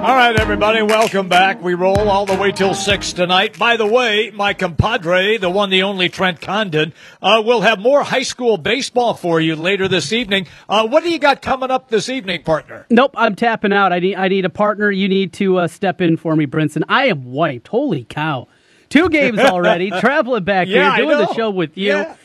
[0.02, 1.62] All right, everybody, welcome back.
[1.62, 3.60] We roll all the way till 6 tonight.
[3.60, 8.02] By the way, my compadre, the one, the only Trent Condon, uh, will have more
[8.04, 10.48] high school baseball for you later this evening.
[10.68, 12.88] Uh, what do you got coming up this evening, partner?
[12.90, 13.94] Nope, I'm tapping out.
[13.94, 14.90] I need I need a partner.
[14.90, 16.82] You need to uh, step in for me, Brinson.
[16.90, 17.68] I am wiped.
[17.68, 18.48] Holy cow.
[18.90, 19.92] Two games already.
[20.00, 21.90] Traveling back Yeah, here, doing the show with you.
[21.90, 22.16] Yeah.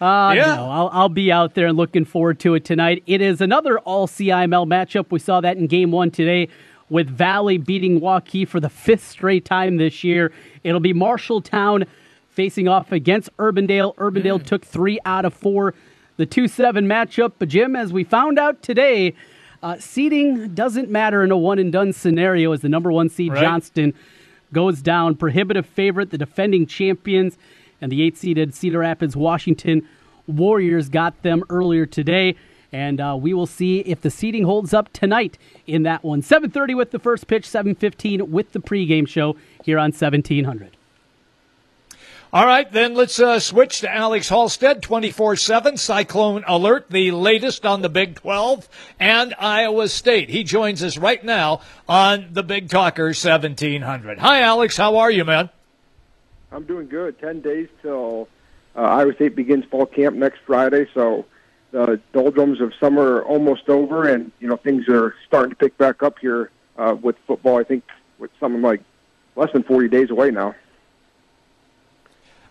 [0.00, 0.54] Uh, Yeah.
[0.56, 3.02] No, I'll, I'll be out there and looking forward to it tonight.
[3.06, 5.10] It is another all CIML matchup.
[5.10, 6.48] We saw that in game one today
[6.90, 10.32] with Valley beating Waukee for the fifth straight time this year.
[10.64, 11.86] It'll be Marshalltown
[12.30, 13.94] facing off against Urbandale.
[13.96, 15.74] Urbandale took three out of four.
[16.16, 17.34] The 2 7 matchup.
[17.38, 19.14] But, Jim, as we found out today,
[19.62, 23.32] uh, seeding doesn't matter in a one and done scenario as the number one seed
[23.32, 23.40] Right.
[23.40, 23.94] Johnston
[24.52, 25.14] goes down.
[25.14, 27.38] Prohibitive favorite, the defending champions,
[27.80, 29.86] and the eight seeded Cedar Rapids Washington
[30.26, 32.36] Warriors got them earlier today.
[32.72, 36.22] And uh, we will see if the seating holds up tonight in that one.
[36.22, 40.76] 7:30 with the first pitch, 7:15 with the pregame show here on 1700.
[42.30, 47.64] All right, then let's uh, switch to Alex Halsted, 24 7 Cyclone Alert, the latest
[47.64, 48.68] on the Big 12
[49.00, 50.28] and Iowa State.
[50.28, 54.18] He joins us right now on the Big Talker 1700.
[54.18, 54.76] Hi, Alex.
[54.76, 55.48] How are you, man?
[56.52, 57.18] I'm doing good.
[57.18, 58.28] Ten days till
[58.76, 61.24] uh, Iowa State begins fall camp next Friday, so
[61.70, 65.76] the doldrums of summer are almost over, and you know things are starting to pick
[65.78, 67.58] back up here uh, with football.
[67.58, 67.84] I think
[68.18, 68.82] with something like
[69.36, 70.54] less than 40 days away now.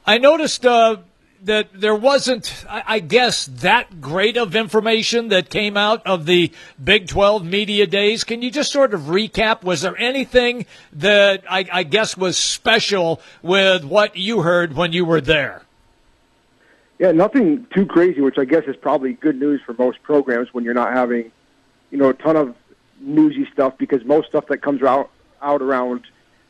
[0.06, 0.98] I noticed uh,
[1.44, 6.52] that there wasn't, I guess, that great of information that came out of the
[6.82, 8.24] Big 12 media days.
[8.24, 9.64] Can you just sort of recap?
[9.64, 15.06] Was there anything that I, I guess was special with what you heard when you
[15.06, 15.64] were there?
[17.00, 20.64] Yeah, nothing too crazy, which I guess is probably good news for most programs when
[20.64, 21.32] you're not having,
[21.92, 22.56] you know, a ton of
[23.00, 26.02] newsy stuff because most stuff that comes out out around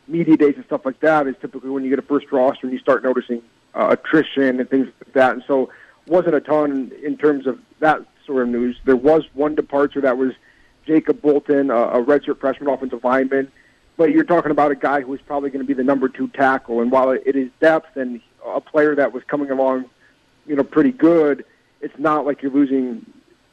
[0.08, 2.72] media days and stuff like that is typically when you get a first roster and
[2.72, 3.42] you start noticing
[3.76, 5.34] uh, attrition and things like that.
[5.34, 5.70] And so,
[6.08, 8.78] wasn't a ton in terms of that sort of news.
[8.86, 10.32] There was one departure that was
[10.86, 13.52] Jacob Bolton, a, a redshirt freshman offensive lineman.
[13.98, 16.30] But you're talking about a guy who is probably going to be the number two
[16.30, 16.82] tackle.
[16.82, 19.90] And while it is depth and a player that was coming along
[20.48, 21.46] you know, pretty good.
[21.82, 23.06] It's not like you're losing.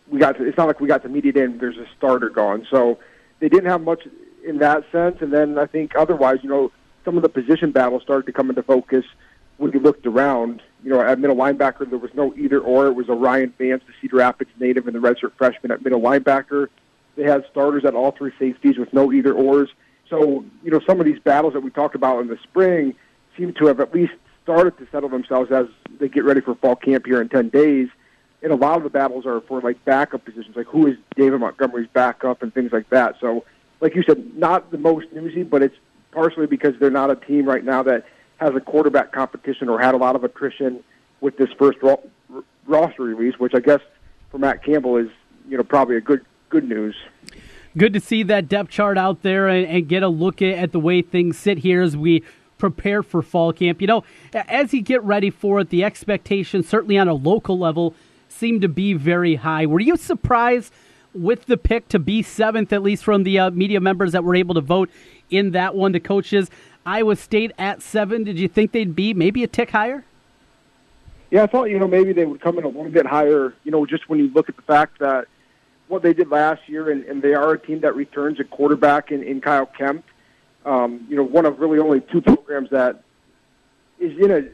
[0.08, 0.38] We got.
[0.38, 2.66] To, it's not like we got to media day and there's a starter gone.
[2.70, 2.98] So
[3.40, 4.06] they didn't have much
[4.44, 5.18] in that sense.
[5.20, 6.72] And then I think otherwise, you know,
[7.04, 9.04] some of the position battles started to come into focus
[9.56, 10.62] when you looked around.
[10.82, 12.86] You know, at middle linebacker, there was no either or.
[12.86, 16.68] It was Ryan Vance, the Cedar Rapids native, and the redshirt freshman at middle linebacker.
[17.16, 19.70] They had starters at all three safeties with no either ors.
[20.10, 22.94] So, you know, some of these battles that we talked about in the spring
[23.36, 24.12] seem to have at least
[24.44, 25.66] started to settle themselves as
[25.98, 27.88] they get ready for fall camp here in 10 days.
[28.42, 31.40] And a lot of the battles are for like backup positions, like who is David
[31.40, 33.16] Montgomery's backup and things like that.
[33.20, 33.44] So,
[33.80, 35.76] like you said, not the most newsy, but it's
[36.12, 38.04] partially because they're not a team right now that
[38.36, 40.84] has a quarterback competition or had a lot of attrition
[41.22, 42.02] with this first ro-
[42.66, 43.80] roster release, which I guess
[44.30, 45.08] for Matt Campbell is
[45.48, 46.94] you know probably a good good news.
[47.76, 50.72] Good to see that depth chart out there and, and get a look at, at
[50.72, 52.22] the way things sit here as we
[52.70, 53.82] prepare for fall camp.
[53.82, 57.94] You know, as you get ready for it, the expectations, certainly on a local level,
[58.28, 59.66] seem to be very high.
[59.66, 60.72] Were you surprised
[61.12, 64.34] with the pick to be seventh, at least from the uh, media members that were
[64.34, 64.88] able to vote
[65.28, 65.92] in that one?
[65.92, 66.50] The coaches,
[66.86, 68.24] Iowa State at seven.
[68.24, 70.06] Did you think they'd be maybe a tick higher?
[71.30, 73.52] Yeah, I thought you know maybe they would come in a little bit higher.
[73.64, 75.26] You know, just when you look at the fact that
[75.88, 79.12] what they did last year, and, and they are a team that returns a quarterback
[79.12, 80.08] in, in Kyle Kempt.
[80.64, 83.02] Um, you know, one of really only two programs that
[83.98, 84.48] is in a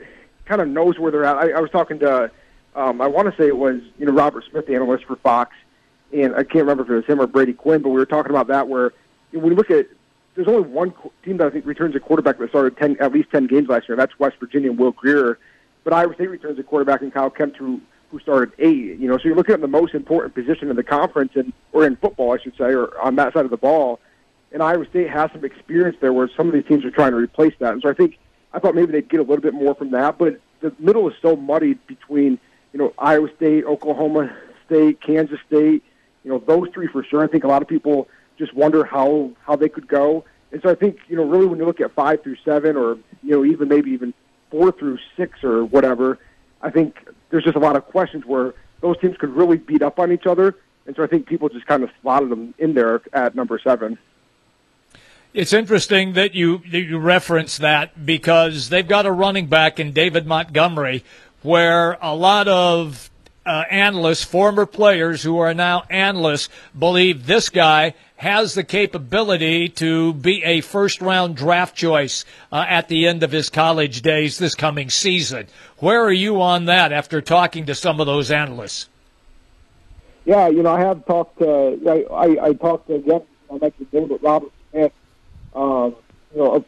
[0.45, 1.37] kind of knows where they're at.
[1.37, 2.31] I, I was talking to,
[2.75, 5.55] um, I want to say it was you know Robert Smith, the analyst for Fox,
[6.13, 8.31] and I can't remember if it was him or Brady Quinn, but we were talking
[8.31, 8.93] about that where
[9.33, 9.87] when you look at
[10.35, 10.93] there's only one
[11.25, 13.89] team that I think returns a quarterback that started ten at least ten games last
[13.89, 13.97] year.
[13.97, 15.39] That's West Virginia and Will Grier.
[15.85, 17.81] But Iowa State returns a quarterback in Kyle Kempt who
[18.11, 18.99] who started eight.
[18.99, 21.87] You know, so you're looking at the most important position in the conference, and or
[21.87, 24.01] in football, I should say, or on that side of the ball.
[24.53, 27.17] And Iowa State has some experience there, where some of these teams are trying to
[27.17, 27.73] replace that.
[27.73, 28.19] And so I think
[28.53, 31.15] I thought maybe they'd get a little bit more from that, but the middle is
[31.23, 32.39] so muddied between
[32.73, 34.35] you know Iowa State, Oklahoma
[34.67, 35.83] State, Kansas State.
[36.25, 37.25] You know, those three for sure.
[37.25, 40.25] I think a lot of people just wonder how how they could go.
[40.53, 42.99] And so I think you know really when you look at five through seven, or
[43.23, 44.13] you know even maybe even
[44.51, 46.19] four through six or whatever,
[46.61, 46.97] I think
[47.31, 50.27] there's just a lot of questions where those teams could really beat up on each
[50.27, 50.57] other.
[50.87, 53.99] And so I think people just kind of slotted them in there at number seven.
[55.33, 60.27] It's interesting that you you reference that because they've got a running back in David
[60.27, 61.05] Montgomery,
[61.43, 63.11] where a lot of
[63.47, 70.13] uh, analysts, former players who are now analysts, believe this guy has the capability to
[70.15, 74.57] be a first round draft choice uh, at the end of his college days this
[74.57, 75.47] coming season.
[75.79, 78.89] Where are you on that after talking to some of those analysts?
[80.25, 81.41] Yeah, you know, I have talked.
[81.41, 83.23] Uh, I, I, I talked again.
[83.49, 84.93] I mentioned David Robert Smith,
[85.55, 85.91] uh,
[86.33, 86.65] you know, a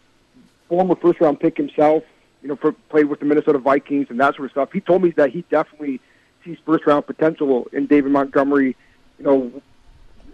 [0.68, 2.04] former first round pick himself.
[2.42, 4.72] You know, for, played with the Minnesota Vikings and that sort of stuff.
[4.72, 6.00] He told me that he definitely
[6.44, 8.76] sees first round potential in David Montgomery.
[9.18, 9.62] You know,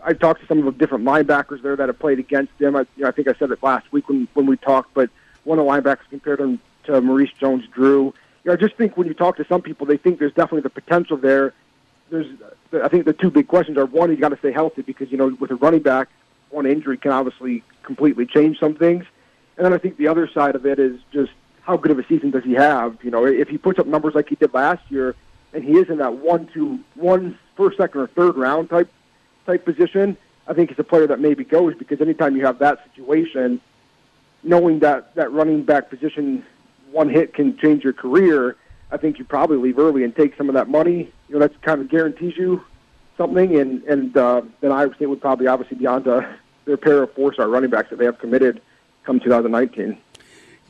[0.03, 2.77] I talked to some of the different linebackers there that have played against him.
[2.77, 5.11] I, you know, I think I said it last week when when we talked, but
[5.45, 8.05] one of the linebackers compared him to Maurice Jones-Drew.
[8.05, 10.63] You know, I just think when you talk to some people, they think there's definitely
[10.63, 11.53] the potential there.
[12.11, 12.27] There's,
[12.73, 15.19] I think the two big questions are one, you got to stay healthy because you
[15.19, 16.09] know with a running back,
[16.51, 19.05] one injury can obviously completely change some things.
[19.57, 21.33] And then I think the other side of it is just
[21.63, 22.97] how good of a season does he have?
[23.03, 25.15] You know, if he puts up numbers like he did last year,
[25.53, 28.91] and he is in that one, two, one first, second, or third round type
[29.47, 32.85] type position, I think he's a player that maybe goes because anytime you have that
[32.85, 33.61] situation,
[34.43, 36.45] knowing that that running back position,
[36.91, 38.57] one hit can change your career.
[38.91, 41.13] I think you probably leave early and take some of that money.
[41.29, 42.65] You know, that kind of guarantees you
[43.19, 47.03] something, and and uh, then Iowa State would probably obviously be on to their pair
[47.03, 48.63] of four-star running backs that they have committed
[49.05, 49.99] come 2019.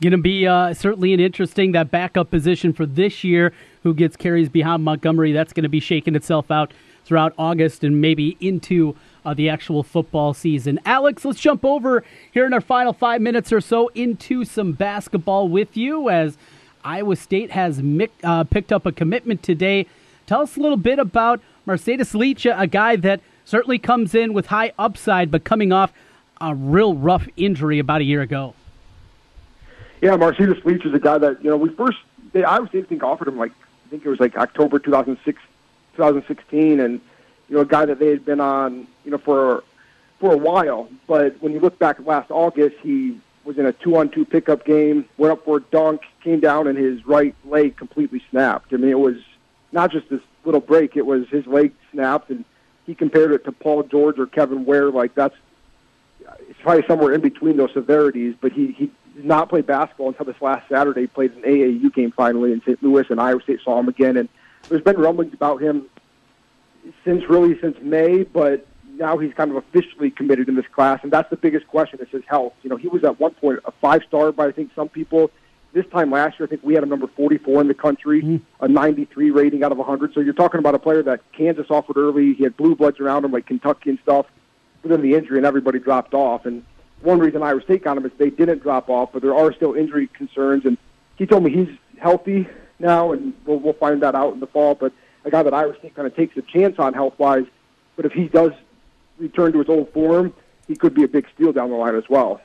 [0.01, 3.53] Going to be uh, certainly an interesting that backup position for this year.
[3.83, 5.33] Who gets carries behind Montgomery?
[5.33, 6.71] That's going to be shaking itself out
[7.03, 8.95] throughout August and maybe into
[9.25, 10.79] uh, the actual football season.
[10.85, 15.49] Alex, let's jump over here in our final five minutes or so into some basketball
[15.49, 16.37] with you as
[16.83, 19.85] Iowa State has mic- uh, picked up a commitment today.
[20.27, 24.47] Tell us a little bit about Mercedes Licha, a guy that certainly comes in with
[24.47, 25.91] high upside, but coming off
[26.41, 28.53] a real rough injury about a year ago.
[30.01, 31.97] Yeah, Marcedes Leach is a guy that you know we first
[32.31, 33.51] they I was think offered him like
[33.85, 35.41] I think it was like October 2006,
[35.95, 37.01] 2016, and
[37.49, 39.63] you know a guy that they had been on you know for
[40.19, 40.89] for a while.
[41.07, 45.31] But when you look back last August, he was in a two-on-two pickup game, went
[45.31, 48.73] up for a dunk, came down, and his right leg completely snapped.
[48.73, 49.17] I mean, it was
[49.71, 52.45] not just this little break; it was his leg snapped, and
[52.85, 54.89] he compared it to Paul George or Kevin Ware.
[54.89, 55.35] Like that's
[56.41, 58.35] it's probably somewhere in between those severities.
[58.39, 61.01] But he he did not play basketball until this last Saturday.
[61.01, 62.81] He played an AAU game finally in St.
[62.81, 64.17] Louis, and Iowa State saw him again.
[64.17, 64.29] And
[64.67, 65.85] there's been rumblings about him
[67.03, 68.65] since really since May, but
[68.99, 72.09] now he's kind of officially committed in this class, and that's the biggest question is
[72.09, 72.53] his health.
[72.63, 75.31] You know, he was at one point a five star by I think some people.
[75.71, 78.41] This time last year, I think we had him number 44 in the country, mm.
[78.59, 80.13] a 93 rating out of 100.
[80.13, 82.33] So you're talking about a player that Kansas offered early.
[82.33, 84.25] He had blue bloods around him like Kentucky and stuff.
[84.81, 86.45] But then the injury and everybody dropped off.
[86.45, 86.63] And
[87.01, 89.75] one reason Iowa State got him is they didn't drop off, but there are still
[89.75, 90.65] injury concerns.
[90.65, 90.77] And
[91.17, 92.47] he told me he's healthy
[92.79, 94.73] now, and we'll, we'll find that out in the fall.
[94.73, 94.91] But
[95.23, 97.45] a guy that Iowa State kind of takes a chance on health wise.
[97.95, 98.53] But if he does
[99.19, 100.33] return to his old form,
[100.67, 102.41] he could be a big steal down the line as well.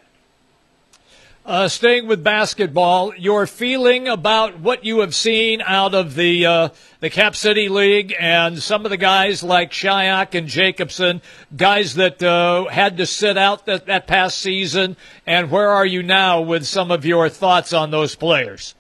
[1.47, 6.69] Uh, staying with basketball, your feeling about what you have seen out of the uh,
[7.01, 11.21] the Cap City League and some of the guys like Shayok and Jacobson,
[11.55, 16.03] guys that uh, had to sit out that, that past season, and where are you
[16.03, 18.75] now with some of your thoughts on those players?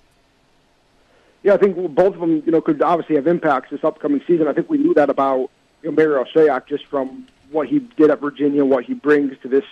[1.42, 4.48] Yeah, I think both of them, you know, could obviously have impacts this upcoming season.
[4.48, 5.50] I think we knew that about
[5.82, 9.64] you know, just from what he did at Virginia, what he brings to this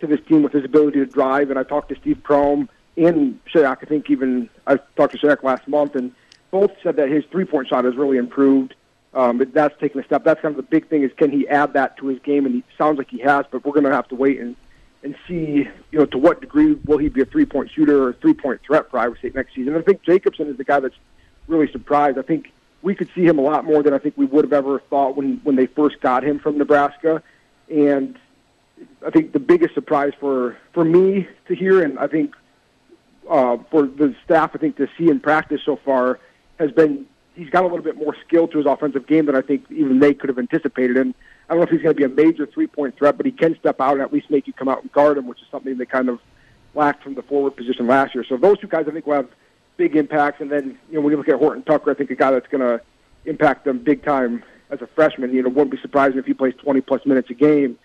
[0.00, 1.50] to this team with his ability to drive.
[1.50, 3.78] And I talked to Steve Prohm and Shayok.
[3.82, 6.12] I think even I talked to Shayok last month, and
[6.50, 8.74] both said that his three point shot has really improved.
[9.12, 10.22] Um, but that's taking a step.
[10.22, 12.46] That's kind of the big thing is can he add that to his game?
[12.46, 14.56] And he sounds like he has, but we're going to have to wait and
[15.02, 18.10] and see, you know, to what degree will he be a three point shooter or
[18.10, 19.74] a three point threat for Iowa State next season.
[19.74, 20.96] And I think Jacobson is the guy that's
[21.48, 22.18] really surprised.
[22.18, 24.52] I think we could see him a lot more than I think we would have
[24.52, 27.22] ever thought when when they first got him from Nebraska.
[27.68, 28.18] And
[29.06, 32.34] I think the biggest surprise for for me to hear, and I think
[33.28, 36.18] uh, for the staff, I think to see in practice so far,
[36.58, 39.40] has been he's got a little bit more skill to his offensive game than I
[39.40, 40.96] think even they could have anticipated.
[40.96, 41.14] And
[41.48, 43.32] I don't know if he's going to be a major three point threat, but he
[43.32, 45.46] can step out and at least make you come out and guard him, which is
[45.50, 46.20] something they kind of
[46.74, 48.24] lacked from the forward position last year.
[48.28, 49.28] So those two guys, I think, will have
[49.76, 50.40] big impacts.
[50.40, 52.48] And then you know when you look at Horton Tucker, I think a guy that's
[52.48, 52.80] going to
[53.24, 55.32] impact them big time as a freshman.
[55.32, 57.78] You know, wouldn't be surprised if he plays 20 plus minutes a game.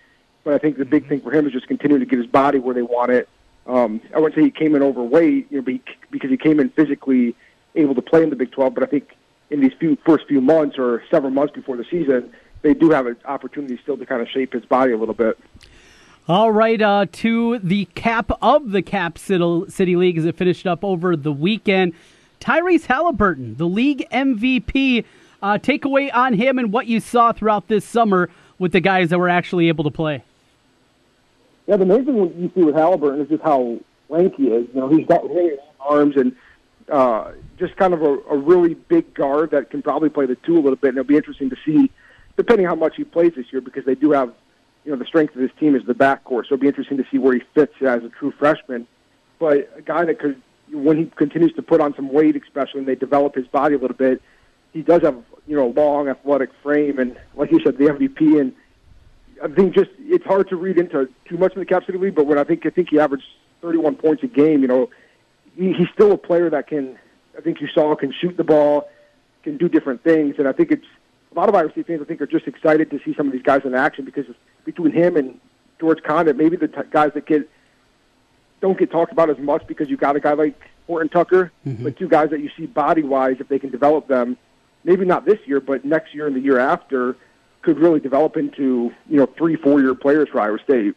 [0.45, 2.59] But I think the big thing for him is just continuing to get his body
[2.59, 3.27] where they want it.
[3.65, 5.79] Um, I wouldn't say he came in overweight, you know,
[6.11, 7.35] because he came in physically
[7.73, 8.75] able to play in the Big 12.
[8.75, 9.17] But I think
[9.49, 12.31] in these few first few months or several months before the season,
[12.61, 15.37] they do have an opportunity still to kind of shape his body a little bit.
[16.27, 20.83] All right, uh, to the cap of the Cap City League as it finished up
[20.83, 21.93] over the weekend.
[22.39, 25.05] Tyrese Halliburton, the league MVP.
[25.41, 29.19] Uh, takeaway on him and what you saw throughout this summer with the guys that
[29.19, 30.23] were actually able to play.
[31.67, 34.67] Yeah, the main thing you see with Halliburton is just how lanky he is.
[34.73, 36.35] You know, he's got really long arms and
[36.89, 40.53] uh, just kind of a, a really big guard that can probably play the two
[40.53, 40.89] a little bit.
[40.89, 41.89] And it'll be interesting to see,
[42.37, 44.33] depending how much he plays this year, because they do have,
[44.83, 46.43] you know, the strength of this team is the backcourt.
[46.43, 48.87] So it'll be interesting to see where he fits as a true freshman.
[49.39, 50.41] But a guy that could,
[50.71, 53.79] when he continues to put on some weight, especially when they develop his body a
[53.79, 54.21] little bit,
[54.71, 56.99] he does have, you know, a long athletic frame.
[56.99, 58.53] And like you said, the MVP and
[59.43, 62.15] I think just it's hard to read into too much in the Cap City League,
[62.15, 63.25] but when I think I think he averaged
[63.61, 64.89] 31 points a game, you know,
[65.57, 66.97] he, he's still a player that can.
[67.37, 68.89] I think you saw can shoot the ball,
[69.43, 70.85] can do different things, and I think it's
[71.31, 72.01] a lot of Iowa State fans.
[72.01, 74.25] I think are just excited to see some of these guys in action because
[74.63, 75.39] between him and
[75.79, 77.49] George Conditt, maybe the t- guys that get
[78.61, 81.83] don't get talked about as much because you got a guy like Horton Tucker, mm-hmm.
[81.83, 84.37] but two guys that you see body wise, if they can develop them,
[84.83, 87.17] maybe not this year, but next year and the year after
[87.65, 90.95] could really develop into you know three four year players for Iowa State.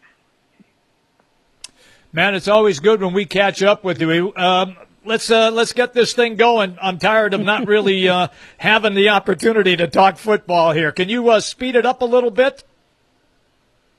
[2.12, 4.32] Man, it's always good when we catch up with you.
[4.36, 6.76] Um, let's uh, let's get this thing going.
[6.80, 10.92] I'm tired of not really uh, having the opportunity to talk football here.
[10.92, 12.62] Can you uh, speed it up a little bit?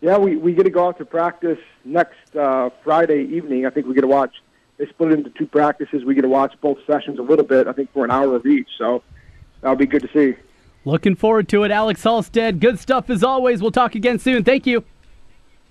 [0.01, 3.65] Yeah, we we get to go out to practice next uh, Friday evening.
[3.65, 4.35] I think we get to watch.
[4.77, 6.05] They split it into two practices.
[6.05, 7.67] We get to watch both sessions a little bit.
[7.67, 8.69] I think for an hour of each.
[8.77, 9.03] So
[9.59, 10.39] that'll be good to see.
[10.85, 12.59] Looking forward to it, Alex Halsted.
[12.59, 13.61] Good stuff as always.
[13.61, 14.43] We'll talk again soon.
[14.43, 14.83] Thank you.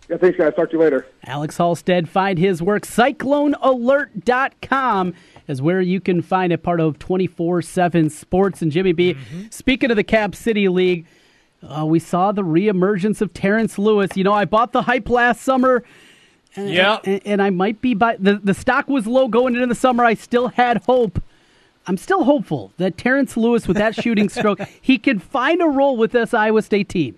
[0.09, 0.55] Yeah, thanks, guys.
[0.55, 1.07] Talk to you later.
[1.25, 2.85] Alex Halsted, find his work.
[2.85, 5.13] CycloneAlert.com
[5.49, 8.63] is where you can find a part of 24 7 sports.
[8.63, 9.43] And Jimmy B, mm-hmm.
[9.51, 11.07] speaking of the Cap City League,
[11.63, 14.11] uh, we saw the reemergence of Terrence Lewis.
[14.15, 15.85] You know, I bought the hype last summer.
[16.57, 16.99] And, yeah.
[17.05, 20.05] And, and I might be by the, the stock was low going into the summer.
[20.05, 21.23] I still had hope
[21.89, 25.97] I'm still hopeful that Terrence Lewis, with that shooting stroke, he can find a role
[25.97, 27.17] with this Iowa State team.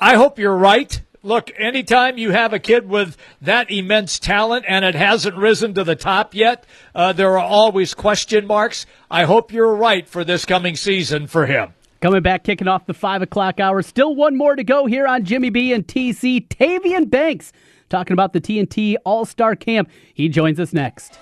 [0.00, 1.00] I hope you're right.
[1.22, 5.84] Look, anytime you have a kid with that immense talent and it hasn't risen to
[5.84, 8.84] the top yet, uh, there are always question marks.
[9.08, 11.72] I hope you're right for this coming season for him.
[12.00, 13.82] Coming back, kicking off the 5 o'clock hour.
[13.82, 16.48] Still one more to go here on Jimmy B and TC.
[16.48, 17.52] Tavian Banks
[17.88, 19.88] talking about the TNT All Star Camp.
[20.14, 21.18] He joins us next.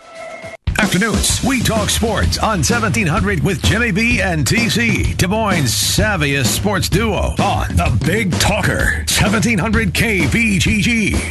[0.79, 6.89] Afternoons, we talk sports on 1700 with Jimmy B and TC, Des Moines' savviest sports
[6.91, 11.31] duo on the Big Talker, 1700 KBGG.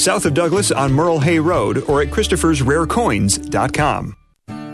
[0.00, 4.16] south of Douglas on Merle Hay Road or at Christopher'sRareCoins.com.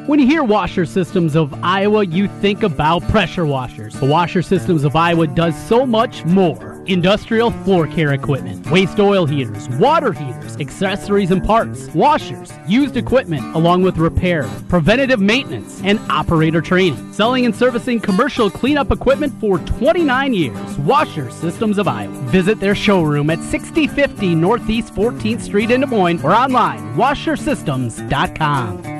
[0.07, 3.99] When you hear Washer Systems of Iowa, you think about pressure washers.
[3.99, 6.66] But Washer Systems of Iowa does so much more.
[6.89, 13.57] Industrial floor care equipment, waste oil heaters, water heaters, accessories and parts, washers, used equipment,
[13.57, 17.13] along with repair, preventative maintenance, and operator training.
[17.13, 20.79] Selling and servicing commercial cleanup equipment for 29 years.
[20.79, 22.13] Washer Systems of Iowa.
[22.31, 28.96] Visit their showroom at 6050 Northeast 14th Street in Des Moines or online, washersystems.com.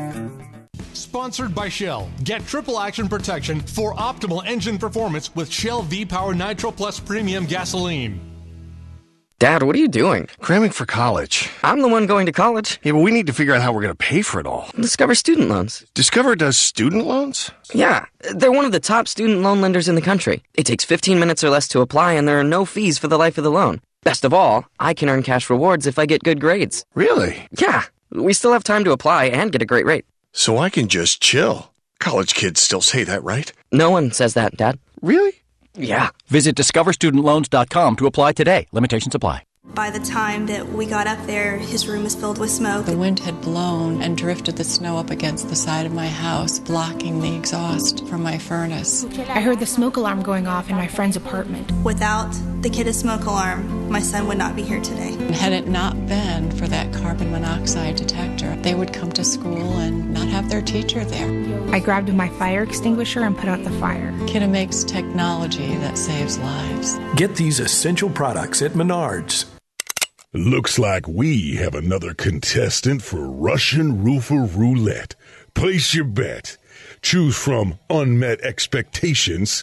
[1.17, 2.11] Sponsored by Shell.
[2.25, 7.47] Get triple action protection for optimal engine performance with Shell V Power Nitro Plus Premium
[7.47, 8.21] Gasoline.
[9.39, 10.29] Dad, what are you doing?
[10.41, 11.49] Cramming for college.
[11.63, 12.79] I'm the one going to college.
[12.83, 14.69] Yeah, but we need to figure out how we're going to pay for it all.
[14.79, 15.87] Discover Student Loans.
[15.95, 17.51] Discover does student loans?
[17.73, 18.05] Yeah,
[18.35, 20.43] they're one of the top student loan lenders in the country.
[20.53, 23.17] It takes 15 minutes or less to apply, and there are no fees for the
[23.17, 23.81] life of the loan.
[24.03, 26.85] Best of all, I can earn cash rewards if I get good grades.
[26.95, 27.49] Really?
[27.59, 30.05] Yeah, we still have time to apply and get a great rate.
[30.39, 31.73] So I can just chill.
[31.99, 33.51] College kids still say that, right?
[33.73, 34.79] No one says that, Dad.
[35.01, 35.33] Really?
[35.75, 36.11] Yeah.
[36.29, 38.67] Visit discoverstudentloans.com to apply today.
[38.71, 39.45] Limitations apply.
[39.65, 42.85] By the time that we got up there, his room was filled with smoke.
[42.85, 46.59] The wind had blown and drifted the snow up against the side of my house,
[46.59, 49.05] blocking the exhaust from my furnace.
[49.05, 51.73] I heard the smoke alarm going off in my friend's apartment.
[51.83, 52.33] Without
[52.67, 55.13] the kid's smoke alarm, my son would not be here today.
[55.13, 59.77] And had it not been for that carbon monoxide detector, they would come to school
[59.77, 61.31] and not have their teacher there.
[61.73, 64.11] I grabbed my fire extinguisher and put out the fire.
[64.27, 66.99] Kidde makes technology that saves lives.
[67.15, 69.45] Get these essential products at Menards.
[70.33, 75.15] Looks like we have another contestant for Russian Roofer Roulette.
[75.55, 76.57] Place your bet.
[77.01, 79.63] Choose from unmet expectations,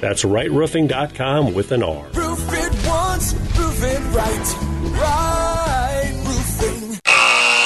[0.00, 2.06] That's rightroofing.com with an R.
[2.14, 5.00] Roof it once, roof it right.
[5.00, 5.33] Right.